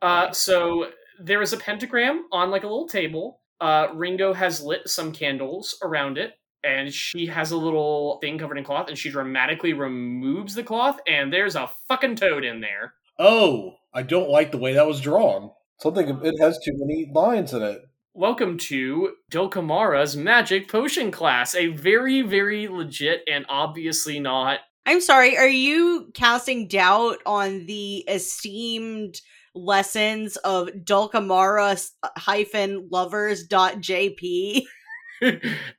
[0.00, 3.40] Uh, so there is a pentagram on like a little table.
[3.60, 8.58] Uh, Ringo has lit some candles around it, and she has a little thing covered
[8.58, 12.94] in cloth, and she dramatically removes the cloth, and there's a fucking toad in there.
[13.18, 15.50] Oh, I don't like the way that was drawn.
[15.78, 17.82] Something it has too many lines in it.
[18.14, 24.60] Welcome to Dulcamara's Magic Potion class, a very, very legit and obviously not.
[24.86, 29.20] I'm sorry, are you casting doubt on the esteemed
[29.54, 34.62] lessons of Dulcamara hyphen lovers dot jp?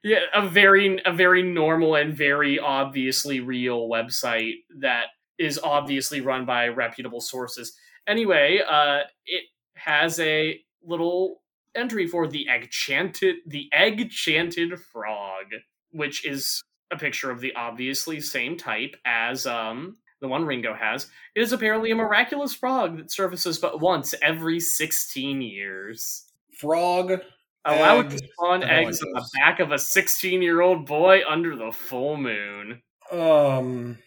[0.04, 5.06] yeah, a very a very normal and very obviously real website that
[5.40, 7.76] is obviously run by reputable sources.
[8.08, 9.44] Anyway, uh, it
[9.78, 11.42] has a little
[11.76, 15.46] entry for the egg chanted the egg chanted frog,
[15.92, 21.08] which is a picture of the obviously same type as um the one Ringo has.
[21.36, 26.26] It is apparently a miraculous frog that surfaces but once every 16 years.
[26.54, 27.22] Frog.
[27.66, 31.56] Allowed to spawn eggs it on the back of a 16 year old boy under
[31.56, 32.82] the full moon.
[33.12, 33.98] Um.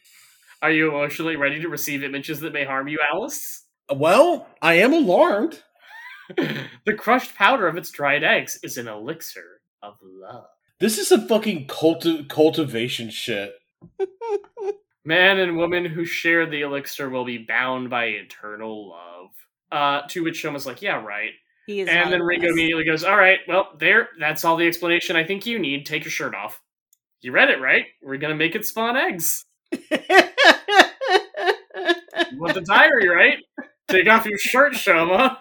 [0.63, 3.60] Are you emotionally ready to receive images that may harm you, Alice?
[3.95, 5.63] Well, I am alarmed.
[6.37, 10.47] the crushed powder of its dried eggs is an elixir of love.
[10.79, 13.53] This is some fucking culti- cultivation shit.
[15.05, 19.31] Man and woman who share the elixir will be bound by eternal love.
[19.73, 21.31] Uh, to which Shoma's like, yeah, right.
[21.67, 25.17] He is And then Ringo immediately goes, all right, well, there, that's all the explanation
[25.17, 25.87] I think you need.
[25.87, 26.61] Take your shirt off.
[27.21, 27.85] You read it, right?
[28.03, 29.45] We're gonna make it spawn eggs.
[32.31, 33.39] You want the diary, right?
[33.91, 35.39] Take off your shirt, Shoma.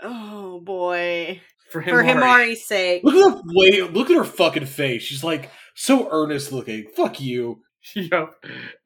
[0.00, 1.40] oh boy.
[1.70, 2.14] For For Himari.
[2.14, 3.02] Himari's sake.
[3.04, 3.92] Look at her wait.
[3.92, 5.02] Look at her fucking face.
[5.02, 6.86] She's like so earnest looking.
[6.96, 7.62] Fuck you.
[7.94, 8.34] Yep.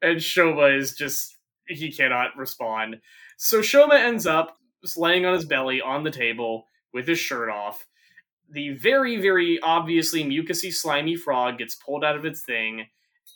[0.01, 1.35] And Shoma is just
[1.67, 2.97] he cannot respond.
[3.37, 7.49] So Shoma ends up just laying on his belly on the table with his shirt
[7.49, 7.85] off.
[8.51, 12.85] The very, very obviously mucusy, slimy frog gets pulled out of its thing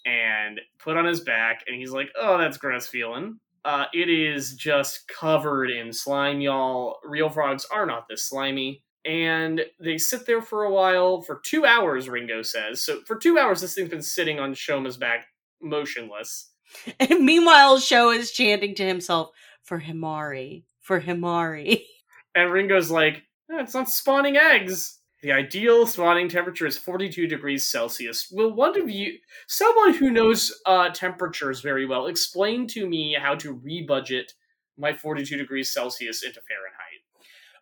[0.06, 4.54] and put on his back, and he's like, "Oh, that's gross feeling." Uh, it is
[4.56, 6.98] just covered in slime, y'all.
[7.04, 8.84] Real frogs are not this slimy.
[9.06, 12.82] And they sit there for a while, for two hours, Ringo says.
[12.82, 15.28] So for two hours, this thing's been sitting on Shoma's back,
[15.62, 16.52] motionless.
[17.00, 19.30] And meanwhile, Sho is chanting to himself,
[19.64, 21.84] for Himari, for Himari.
[22.36, 24.97] And Ringo's like, "Eh, it's not spawning eggs.
[25.24, 28.30] The ideal spawning temperature is 42 degrees Celsius.
[28.32, 33.34] Will one of you, someone who knows uh, temperatures very well, explain to me how
[33.36, 34.34] to rebudget
[34.78, 36.78] my 42 degrees Celsius into Fahrenheit?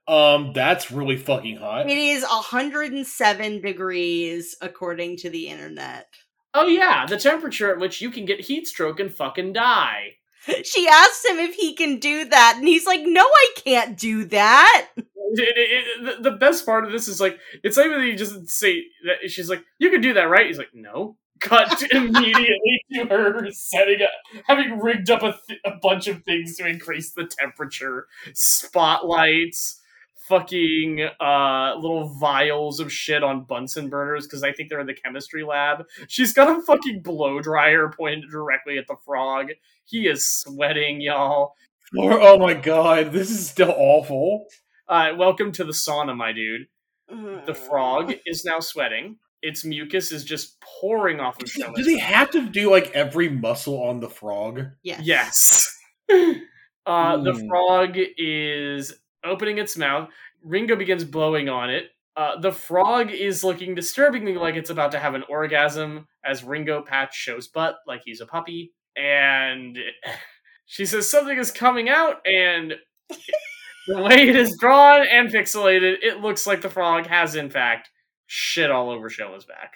[0.08, 1.90] Um, that's really fucking hot.
[1.90, 6.08] It is 107 degrees according to the internet.
[6.54, 10.18] Oh yeah, the temperature at which you can get heat stroke and fucking die.
[10.64, 14.26] She asks him if he can do that, and he's like, No, I can't do
[14.26, 14.88] that.
[14.96, 15.06] It-
[15.38, 18.84] it- it- the- best part of this is like it's like that he just say
[19.06, 23.48] that she's like you can do that right he's like no cut immediately to her
[23.52, 24.10] setting up
[24.46, 29.82] having rigged up a, th- a bunch of things to increase the temperature spotlights
[30.28, 34.94] fucking uh little vials of shit on bunsen burners because i think they're in the
[34.94, 39.50] chemistry lab she's got a fucking blow dryer pointed directly at the frog
[39.86, 41.54] he is sweating y'all
[41.98, 44.46] Or- oh my god, this is still awful.
[44.88, 46.68] uh welcome to the sauna my dude
[47.08, 47.58] The Mm.
[47.58, 49.18] frog is now sweating.
[49.44, 51.86] Its mucus is just pouring off of Do Shoma's.
[51.86, 54.64] they have to do like every muscle on the frog?
[54.82, 55.02] Yes.
[55.04, 55.78] Yes.
[56.88, 57.48] uh, the Hmm.
[57.48, 58.92] frog is
[59.26, 60.10] opening its mouth.
[60.44, 61.86] Ringo begins blowing on it.
[62.16, 66.82] Uh, the frog is looking disturbingly like it's about to have an orgasm as Ringo
[66.82, 68.74] Patch shows butt like he's a puppy.
[68.96, 69.78] And
[70.66, 72.76] she says something is coming out, and
[73.88, 77.90] the way it is drawn and pixelated, it looks like the frog has, in fact,
[78.28, 79.74] shit all over Shoma's back.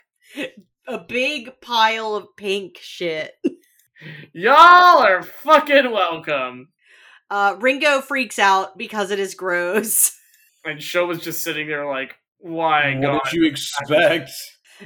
[0.87, 3.33] A big pile of pink shit.
[4.33, 6.69] Y'all are fucking welcome.
[7.29, 10.15] Uh, Ringo freaks out because it is gross.
[10.65, 13.21] And Show was just sitting there like, why what God?
[13.23, 14.29] did you expect?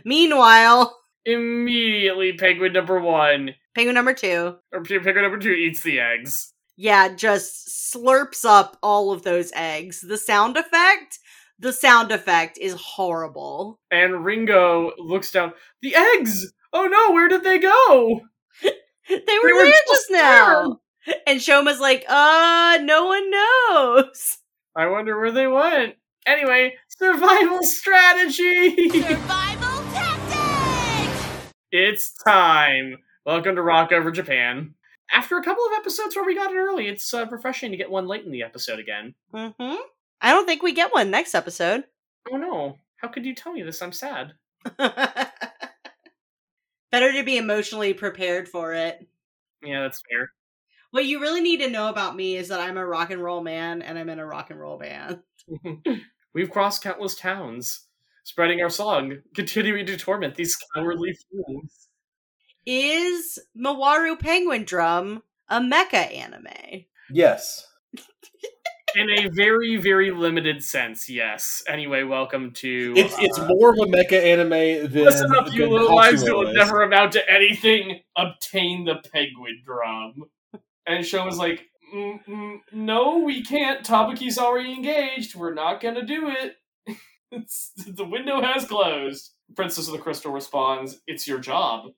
[0.05, 6.53] Meanwhile, Immediately, penguin number one, penguin number two, or penguin number two eats the eggs.
[6.77, 10.01] yeah, just slurps up all of those eggs.
[10.01, 11.17] The sound effect,
[11.57, 13.79] the sound effect is horrible.
[13.89, 15.53] And Ringo looks down.
[15.81, 16.53] The eggs!
[16.71, 18.21] Oh no, where did they go?
[19.09, 20.79] They were, were there just just now.
[21.27, 24.37] And Shoma's like, uh, no one knows.
[24.75, 25.95] I wonder where they went.
[26.25, 28.89] Anyway, survival strategy!
[28.89, 31.53] Survival tactics!
[31.71, 32.97] it's time.
[33.25, 34.75] Welcome to Rock Over Japan.
[35.11, 37.91] After a couple of episodes where we got it early, it's uh, refreshing to get
[37.91, 39.13] one late in the episode again.
[39.33, 39.75] Mm-hmm.
[40.21, 41.83] I don't think we get one next episode.
[42.31, 43.81] Oh no, how could you tell me this?
[43.81, 44.33] I'm sad.
[44.77, 45.31] Better
[47.11, 49.05] to be emotionally prepared for it.
[49.61, 50.31] Yeah, that's fair.
[50.93, 53.41] What you really need to know about me is that I'm a rock and roll
[53.41, 55.21] man and I'm in a rock and roll band.
[56.35, 57.87] We've crossed countless towns,
[58.23, 61.87] spreading our song, continuing to torment these cowardly fools.
[62.67, 66.85] Is Mawaru Penguin Drum a mecha anime?
[67.09, 67.65] Yes.
[68.95, 71.63] In a very, very limited sense, yes.
[71.67, 72.93] Anyway, welcome to.
[72.95, 76.35] It's it's uh, more of a mecha anime than Listen up, you little lives that
[76.35, 78.01] will never amount to anything.
[78.15, 80.25] Obtain the penguin drum.
[80.85, 81.69] And Show was like,
[82.71, 83.85] "No, we can't.
[83.85, 85.35] Tabuki's already engaged.
[85.35, 86.57] We're not gonna do it.
[87.87, 91.91] the window has closed." Princess of the Crystal responds, "It's your job."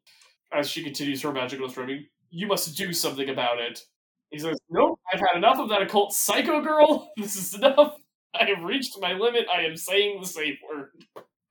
[0.51, 3.81] As she continues her magical swimming, you must do something about it.
[4.29, 7.11] He says, "Nope, I've had enough of that occult psycho girl.
[7.17, 7.95] This is enough.
[8.33, 9.47] I have reached my limit.
[9.51, 10.91] I am saying the safe word."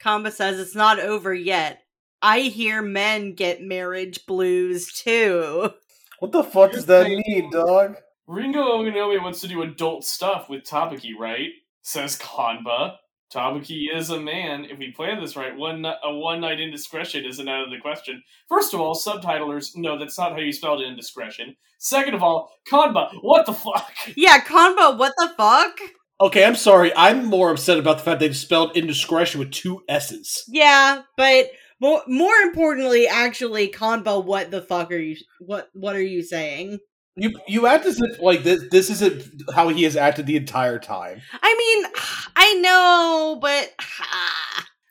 [0.01, 1.82] Kanba says it's not over yet.
[2.20, 5.70] I hear men get marriage blues too.
[6.19, 7.97] What the fuck does that mean, dog?
[8.27, 11.51] Ringo Oginome wants to do adult stuff with Tabuki, right?
[11.83, 12.97] Says Kanba.
[13.33, 14.65] Tabuki is a man.
[14.65, 18.23] If we plan this right, one a one night indiscretion isn't out of the question.
[18.49, 21.57] First of all, subtitlers, no, that's not how you spelled indiscretion.
[21.79, 23.93] Second of all, Kanba, what the fuck?
[24.17, 25.79] Yeah, Kanba, what the fuck?
[26.21, 26.93] Okay, I'm sorry.
[26.97, 30.45] I'm more upset about the fact they spelled indiscretion with two S's.
[30.47, 31.51] Yeah, but
[31.81, 35.16] more more importantly, actually, Kanba, what the fuck are you?
[35.41, 36.79] What what are you saying?
[37.16, 40.79] You you act as if like this this isn't how he has acted the entire
[40.79, 41.20] time.
[41.33, 41.93] I mean,
[42.37, 43.72] I know, but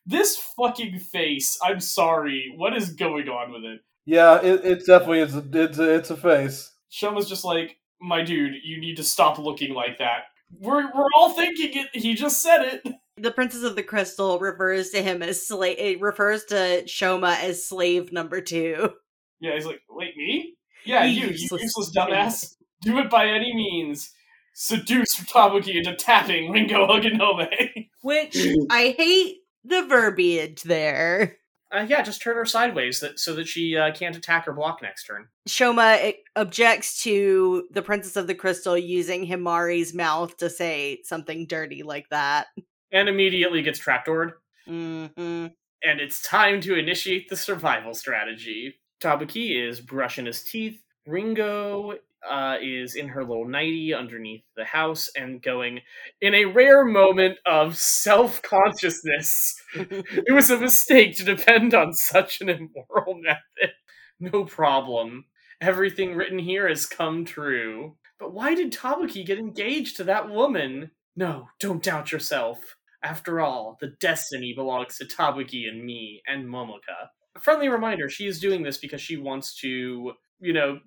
[0.06, 2.54] This fucking face, I'm sorry.
[2.58, 3.82] What is going on with it?
[4.06, 5.36] Yeah, it, it definitely is.
[5.36, 6.72] A, it's a, it's a face.
[6.90, 10.24] Shoma's just like, my dude, you need to stop looking like that.
[10.60, 12.02] We're, we're all thinking it.
[12.02, 12.96] He just said it.
[13.18, 15.78] the Princess of the Crystal refers to him as slave.
[15.80, 18.92] It refers to Shoma as slave number two.
[19.40, 20.56] Yeah, he's like, wait, me?
[20.86, 22.56] Yeah, you, you Useless useless dumbass.
[22.82, 24.12] Do it by any means.
[24.56, 27.90] Seduce Tabuki into tapping Ringo Oginome.
[28.02, 28.38] Which
[28.70, 31.38] I hate the verbiage there.
[31.74, 34.82] Uh, yeah, just turn her sideways that, so that she uh, can't attack or block
[34.84, 35.28] next turn.
[35.50, 41.48] Shoma eh, objects to the Princess of the Crystal using Himari's mouth to say something
[41.48, 42.48] dirty like that.
[42.94, 44.34] And immediately gets trapdoored.
[44.66, 48.76] hmm And it's time to initiate the survival strategy.
[49.02, 50.82] Tabuki is brushing his teeth.
[51.06, 51.96] Ringo
[52.30, 55.82] uh, is in her little nightie underneath the house and going,
[56.22, 62.40] in a rare moment of self consciousness, it was a mistake to depend on such
[62.42, 63.74] an immoral method.
[64.20, 65.26] No problem.
[65.60, 67.98] Everything written here has come true.
[68.20, 70.92] But why did Tabuki get engaged to that woman?
[71.16, 72.76] No, don't doubt yourself.
[73.04, 77.10] After all, the destiny belongs to Tabuki and me and Momoka.
[77.36, 80.80] A friendly reminder, she is doing this because she wants to, you know,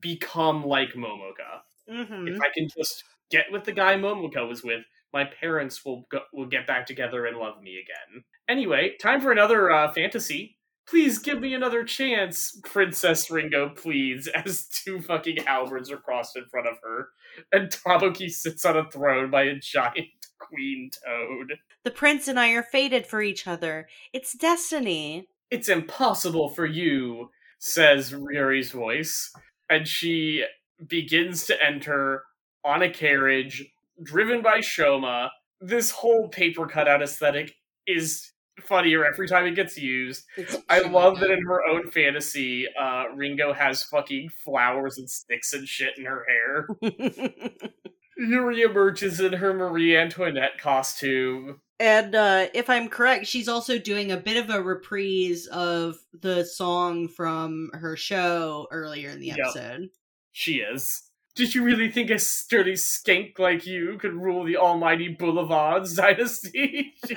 [0.00, 1.60] become like Momoka.
[1.88, 4.82] hmm If I can just get with the guy Momoka was with,
[5.12, 8.24] my parents will go, will get back together and love me again.
[8.48, 10.58] Anyway, time for another uh, fantasy.
[10.88, 16.44] Please give me another chance, Princess Ringo, please, as two fucking halberds are crossed in
[16.46, 17.08] front of her,
[17.52, 20.06] and Tabuki sits on a throne by a giant
[20.38, 21.54] queen toad.
[21.84, 23.88] The prince and I are fated for each other.
[24.12, 25.28] It's destiny.
[25.50, 29.32] It's impossible for you, says Yuri's voice,
[29.68, 30.44] and she
[30.86, 32.22] begins to enter
[32.64, 33.64] on a carriage
[34.02, 35.30] driven by Shoma.
[35.60, 37.54] This whole paper cutout aesthetic
[37.86, 38.32] is
[38.62, 40.24] funnier every time it gets used.
[40.36, 45.52] It's I love that in her own fantasy, uh, Ringo has fucking flowers and sticks
[45.52, 46.68] and shit in her hair.
[48.18, 51.60] Yuri emerges in her Marie Antoinette costume.
[51.78, 56.44] and uh, if I'm correct, she's also doing a bit of a reprise of the
[56.44, 59.38] song from her show earlier in the Yep.
[59.40, 59.88] episode.
[60.32, 61.02] She is.
[61.34, 66.94] Did you really think a sturdy skank like you could rule the almighty Boulevards dynasty?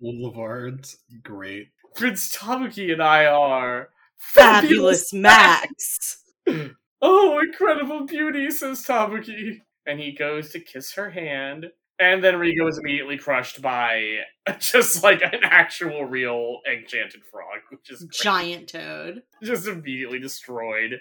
[0.00, 1.68] Boulevards, great.
[1.94, 6.22] Prince Tabuki and I are Fabulous Max.
[7.00, 9.60] Oh, incredible beauty, says Tabuki.
[9.86, 11.66] And he goes to kiss her hand.
[12.00, 14.18] And then Ringo is immediately crushed by
[14.58, 18.12] just like an actual real enchanted frog, which is great.
[18.12, 19.22] Giant toad.
[19.42, 20.98] just immediately destroyed.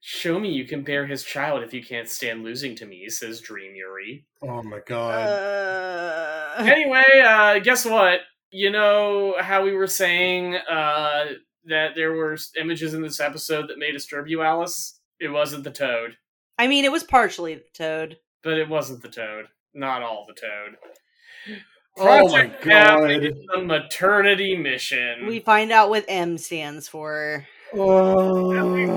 [0.00, 3.40] Show me you can bear his child if you can't stand losing to me, says
[3.40, 4.26] Dream Yuri.
[4.42, 5.14] Oh my god.
[5.14, 8.20] Uh, Anyway, uh, guess what?
[8.50, 11.26] You know how we were saying uh,
[11.66, 14.98] that there were images in this episode that may disturb you, Alice?
[15.20, 16.16] It wasn't the toad.
[16.58, 18.18] I mean, it was partially the toad.
[18.42, 19.46] But it wasn't the toad.
[19.74, 21.58] Not all the toad.
[21.96, 23.10] Oh my God.
[23.10, 25.26] is a maternity mission.
[25.26, 27.46] We find out what M stands for.
[27.74, 28.90] Oh,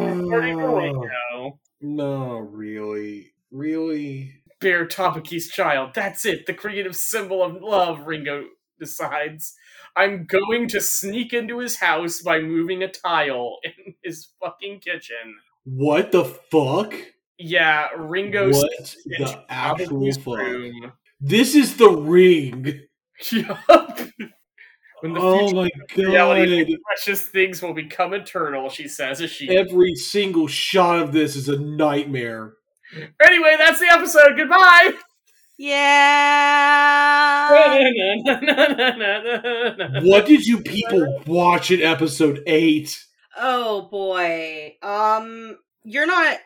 [1.82, 4.34] no, really, really.
[4.60, 5.92] bear Tabuki's child.
[5.94, 6.46] That's it.
[6.46, 8.46] The creative symbol of love, Ringo
[8.80, 9.56] decides.
[9.96, 15.36] I'm going to sneak into his house by moving a tile in his fucking kitchen.
[15.64, 16.94] What the fuck?
[17.38, 20.38] Yeah, Ringo What the actual fuck?
[20.38, 20.94] room.
[21.20, 22.82] This is the ring.
[23.32, 24.00] Yup.
[25.02, 26.80] When the Oh future my reality god.
[26.86, 31.50] precious things will become eternal, she says as she Every single shot of this is
[31.50, 32.54] a nightmare.
[33.26, 34.36] Anyway, that's the episode.
[34.38, 34.94] Goodbye.
[35.58, 37.50] Yeah.
[40.04, 43.06] What did you people watch in episode 8?
[43.38, 44.76] Oh boy.
[44.82, 46.38] Um you're not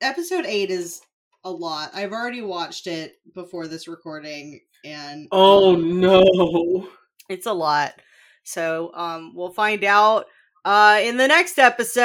[0.00, 1.00] episode 8 is
[1.44, 1.90] a lot.
[1.94, 6.88] I've already watched it before this recording and Oh um, no.
[7.28, 7.94] It's a lot.
[8.42, 10.26] So um we'll find out
[10.64, 12.04] uh in the next episode.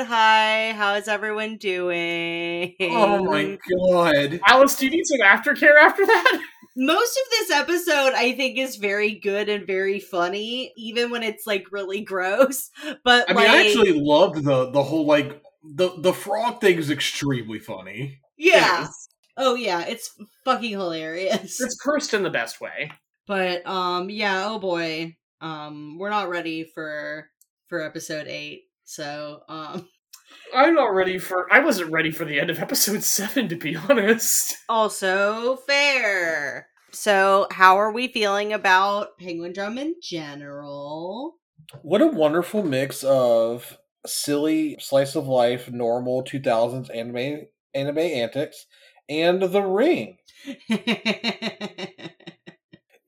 [0.00, 2.74] Hi, how is everyone doing?
[2.80, 4.40] Oh my god.
[4.46, 6.42] Alice, do you need some aftercare after that?
[6.76, 11.46] Most of this episode I think is very good and very funny, even when it's
[11.46, 12.70] like really gross.
[13.04, 16.78] But I mean, like, I actually loved the the whole like the the frog thing
[16.78, 18.20] is extremely funny.
[18.38, 18.82] yeah.
[18.82, 19.08] Yes.
[19.36, 20.10] Oh yeah, it's
[20.44, 21.60] fucking hilarious.
[21.60, 22.90] It's cursed in the best way.
[23.30, 25.16] But um yeah, oh boy.
[25.40, 27.30] Um we're not ready for
[27.68, 28.62] for episode 8.
[28.82, 29.88] So, um
[30.54, 31.46] I'm not ready for.
[31.52, 34.56] I wasn't ready for the end of episode seven, to be honest.
[34.68, 36.66] also fair.
[36.90, 41.36] So, how are we feeling about Penguin Drum in general?
[41.82, 48.66] What a wonderful mix of silly slice of life, normal 2000s anime anime antics,
[49.08, 50.16] and The Ring,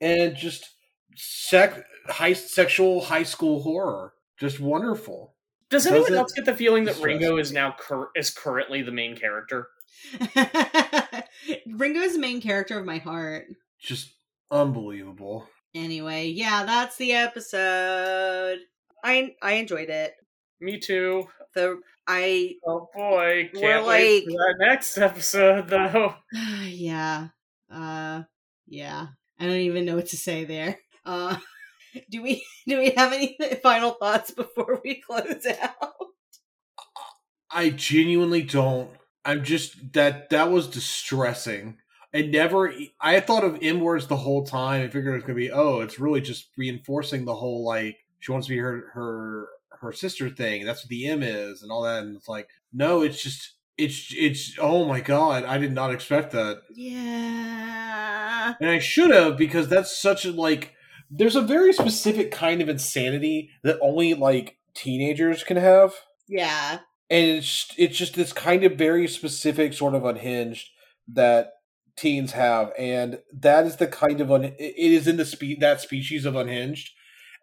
[0.03, 0.69] and just
[1.17, 4.13] sec high sexual high school horror.
[4.39, 5.35] Just wonderful.
[5.71, 8.93] Does anyone Doesn't else get the feeling that Ringo is now cur- is currently the
[8.93, 9.69] main character?
[11.67, 13.47] Ringo is the main character of my heart.
[13.81, 14.13] Just
[14.51, 15.49] unbelievable.
[15.75, 18.59] Anyway, yeah, that's the episode.
[19.03, 20.15] I I enjoyed it.
[20.61, 21.27] Me too.
[21.55, 26.15] The I Oh boy, can't wait for that next episode though.
[26.65, 27.29] yeah.
[27.71, 28.25] Uh
[28.67, 29.07] yeah.
[29.43, 30.79] I don't even know what to say there.
[31.05, 31.37] Uh
[32.11, 35.95] do we do we have any final thoughts before we close out?
[37.51, 38.91] I genuinely don't.
[39.25, 41.79] I'm just that that was distressing.
[42.15, 42.73] I never.
[43.01, 44.83] I thought of M words the whole time.
[44.83, 45.51] I figured it was gonna be.
[45.51, 49.49] Oh, it's really just reinforcing the whole like she wants to be her her
[49.81, 50.65] her sister thing.
[50.65, 52.03] That's what the M is and all that.
[52.05, 54.57] And it's like no, it's just it's it's.
[54.59, 57.22] Oh my god, I did not expect that, Yeah.
[58.61, 60.75] And I should have because that's such a like.
[61.11, 65.93] There's a very specific kind of insanity that only like teenagers can have
[66.27, 66.79] Yeah.
[67.11, 70.71] and it's it's just this kind of very specific sort of unhinged
[71.09, 71.53] that
[71.97, 75.83] teens have and that is the kind of un- it is in the spe- that
[75.83, 76.89] species of unhinged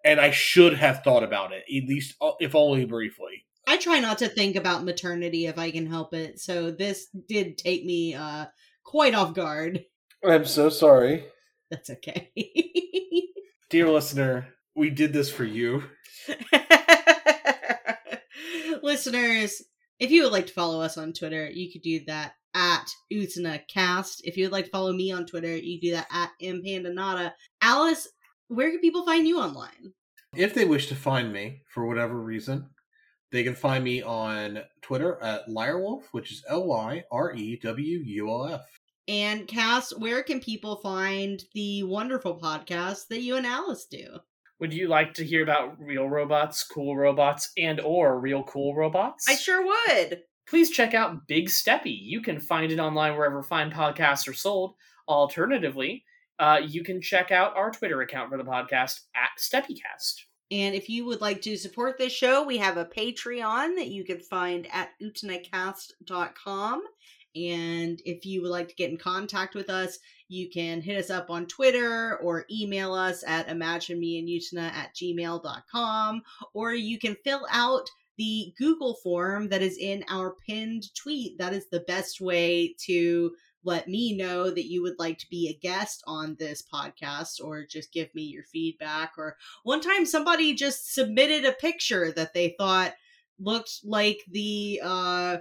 [0.03, 3.99] and i should have thought about it at least uh, if only briefly I try
[3.99, 6.39] not to think about maternity if I can help it.
[6.39, 8.47] So this did take me uh
[8.83, 9.85] quite off guard.
[10.23, 11.25] I'm so sorry
[11.69, 12.31] That's okay.
[13.69, 15.83] dear listener we did this for you
[18.81, 19.61] Listeners,
[19.99, 24.21] if you would like to follow us on Twitter, you could do that at UtenaCast.
[24.23, 27.33] If you would like to follow me on Twitter, you can do that at MPandanata.
[27.61, 28.07] Alice,
[28.47, 29.93] where can people find you online?
[30.35, 32.69] if they wish to find me for whatever reason
[33.31, 37.21] they can find me on twitter at lyrewolf which is E l-y-r-e-w-u-l-f
[39.09, 44.19] And Cass, where can people find the wonderful podcast that you and Alice do?
[44.59, 49.25] Would you like to hear about real robots, cool robots, and or real cool robots?
[49.27, 50.21] I sure would.
[50.47, 51.97] Please check out Big Steppy.
[51.99, 54.75] You can find it online wherever fine podcasts are sold.
[55.07, 56.03] Alternatively,
[56.37, 60.25] uh, you can check out our Twitter account for the podcast at SteppyCast.
[60.51, 64.03] And if you would like to support this show, we have a Patreon that you
[64.03, 66.83] can find at utenacast.com.
[67.47, 71.09] And if you would like to get in contact with us, you can hit us
[71.09, 76.21] up on Twitter or email us at imaginemeandutena at gmail.com.
[76.53, 81.37] Or you can fill out the Google form that is in our pinned tweet.
[81.37, 83.31] That is the best way to
[83.63, 87.65] let me know that you would like to be a guest on this podcast or
[87.65, 92.55] just give me your feedback or one time somebody just submitted a picture that they
[92.57, 92.93] thought
[93.37, 95.37] looked like the uh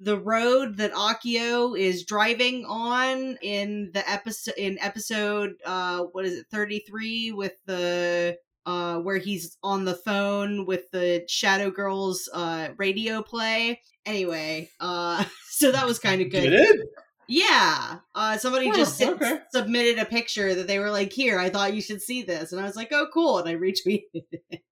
[0.00, 6.38] the road that Akio is driving on in the episode in episode uh what is
[6.38, 12.68] it 33 with the uh where he's on the phone with the Shadow Girls uh
[12.78, 13.82] radio play.
[14.06, 16.82] Anyway, uh so that was kind of good.
[17.28, 17.98] Yeah.
[18.14, 19.40] Uh somebody just okay.
[19.52, 22.60] submitted a picture that they were like, "Here, I thought you should see this." And
[22.60, 24.62] I was like, "Oh, cool." And I retweeted it.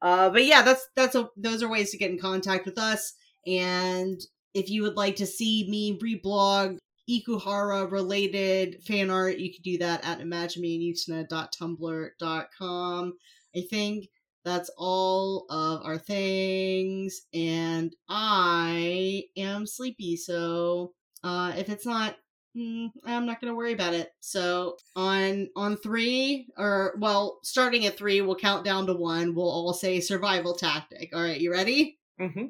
[0.00, 3.14] Uh but yeah, that's that's a those are ways to get in contact with us.
[3.46, 4.20] And
[4.54, 6.78] if you would like to see me reblog
[7.08, 13.12] Ikuhara related fan art, you can do that at imaginemeandutena.tumblr.com.
[13.56, 14.08] I think
[14.44, 20.92] that's all of our things, and I am sleepy, so
[21.22, 22.16] uh, if it's not,
[22.56, 24.10] mm, I'm not gonna worry about it.
[24.20, 29.34] So on on three, or well, starting at three, we'll count down to one.
[29.34, 31.10] We'll all say survival tactic.
[31.14, 31.98] All right, you ready?
[32.20, 32.46] Mm-hmm.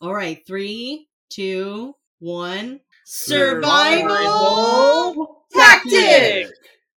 [0.00, 2.80] All right, three, two, one.
[3.04, 5.92] Survival, Survival tactic.
[5.92, 6.46] tactic!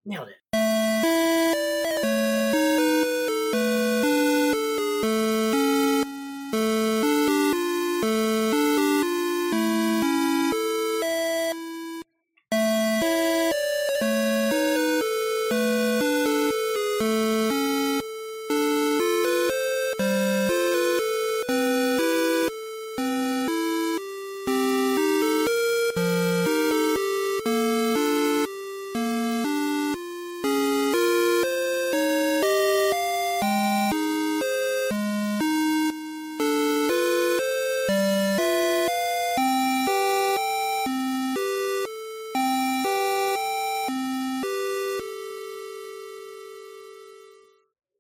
[0.06, 0.34] Nailed it.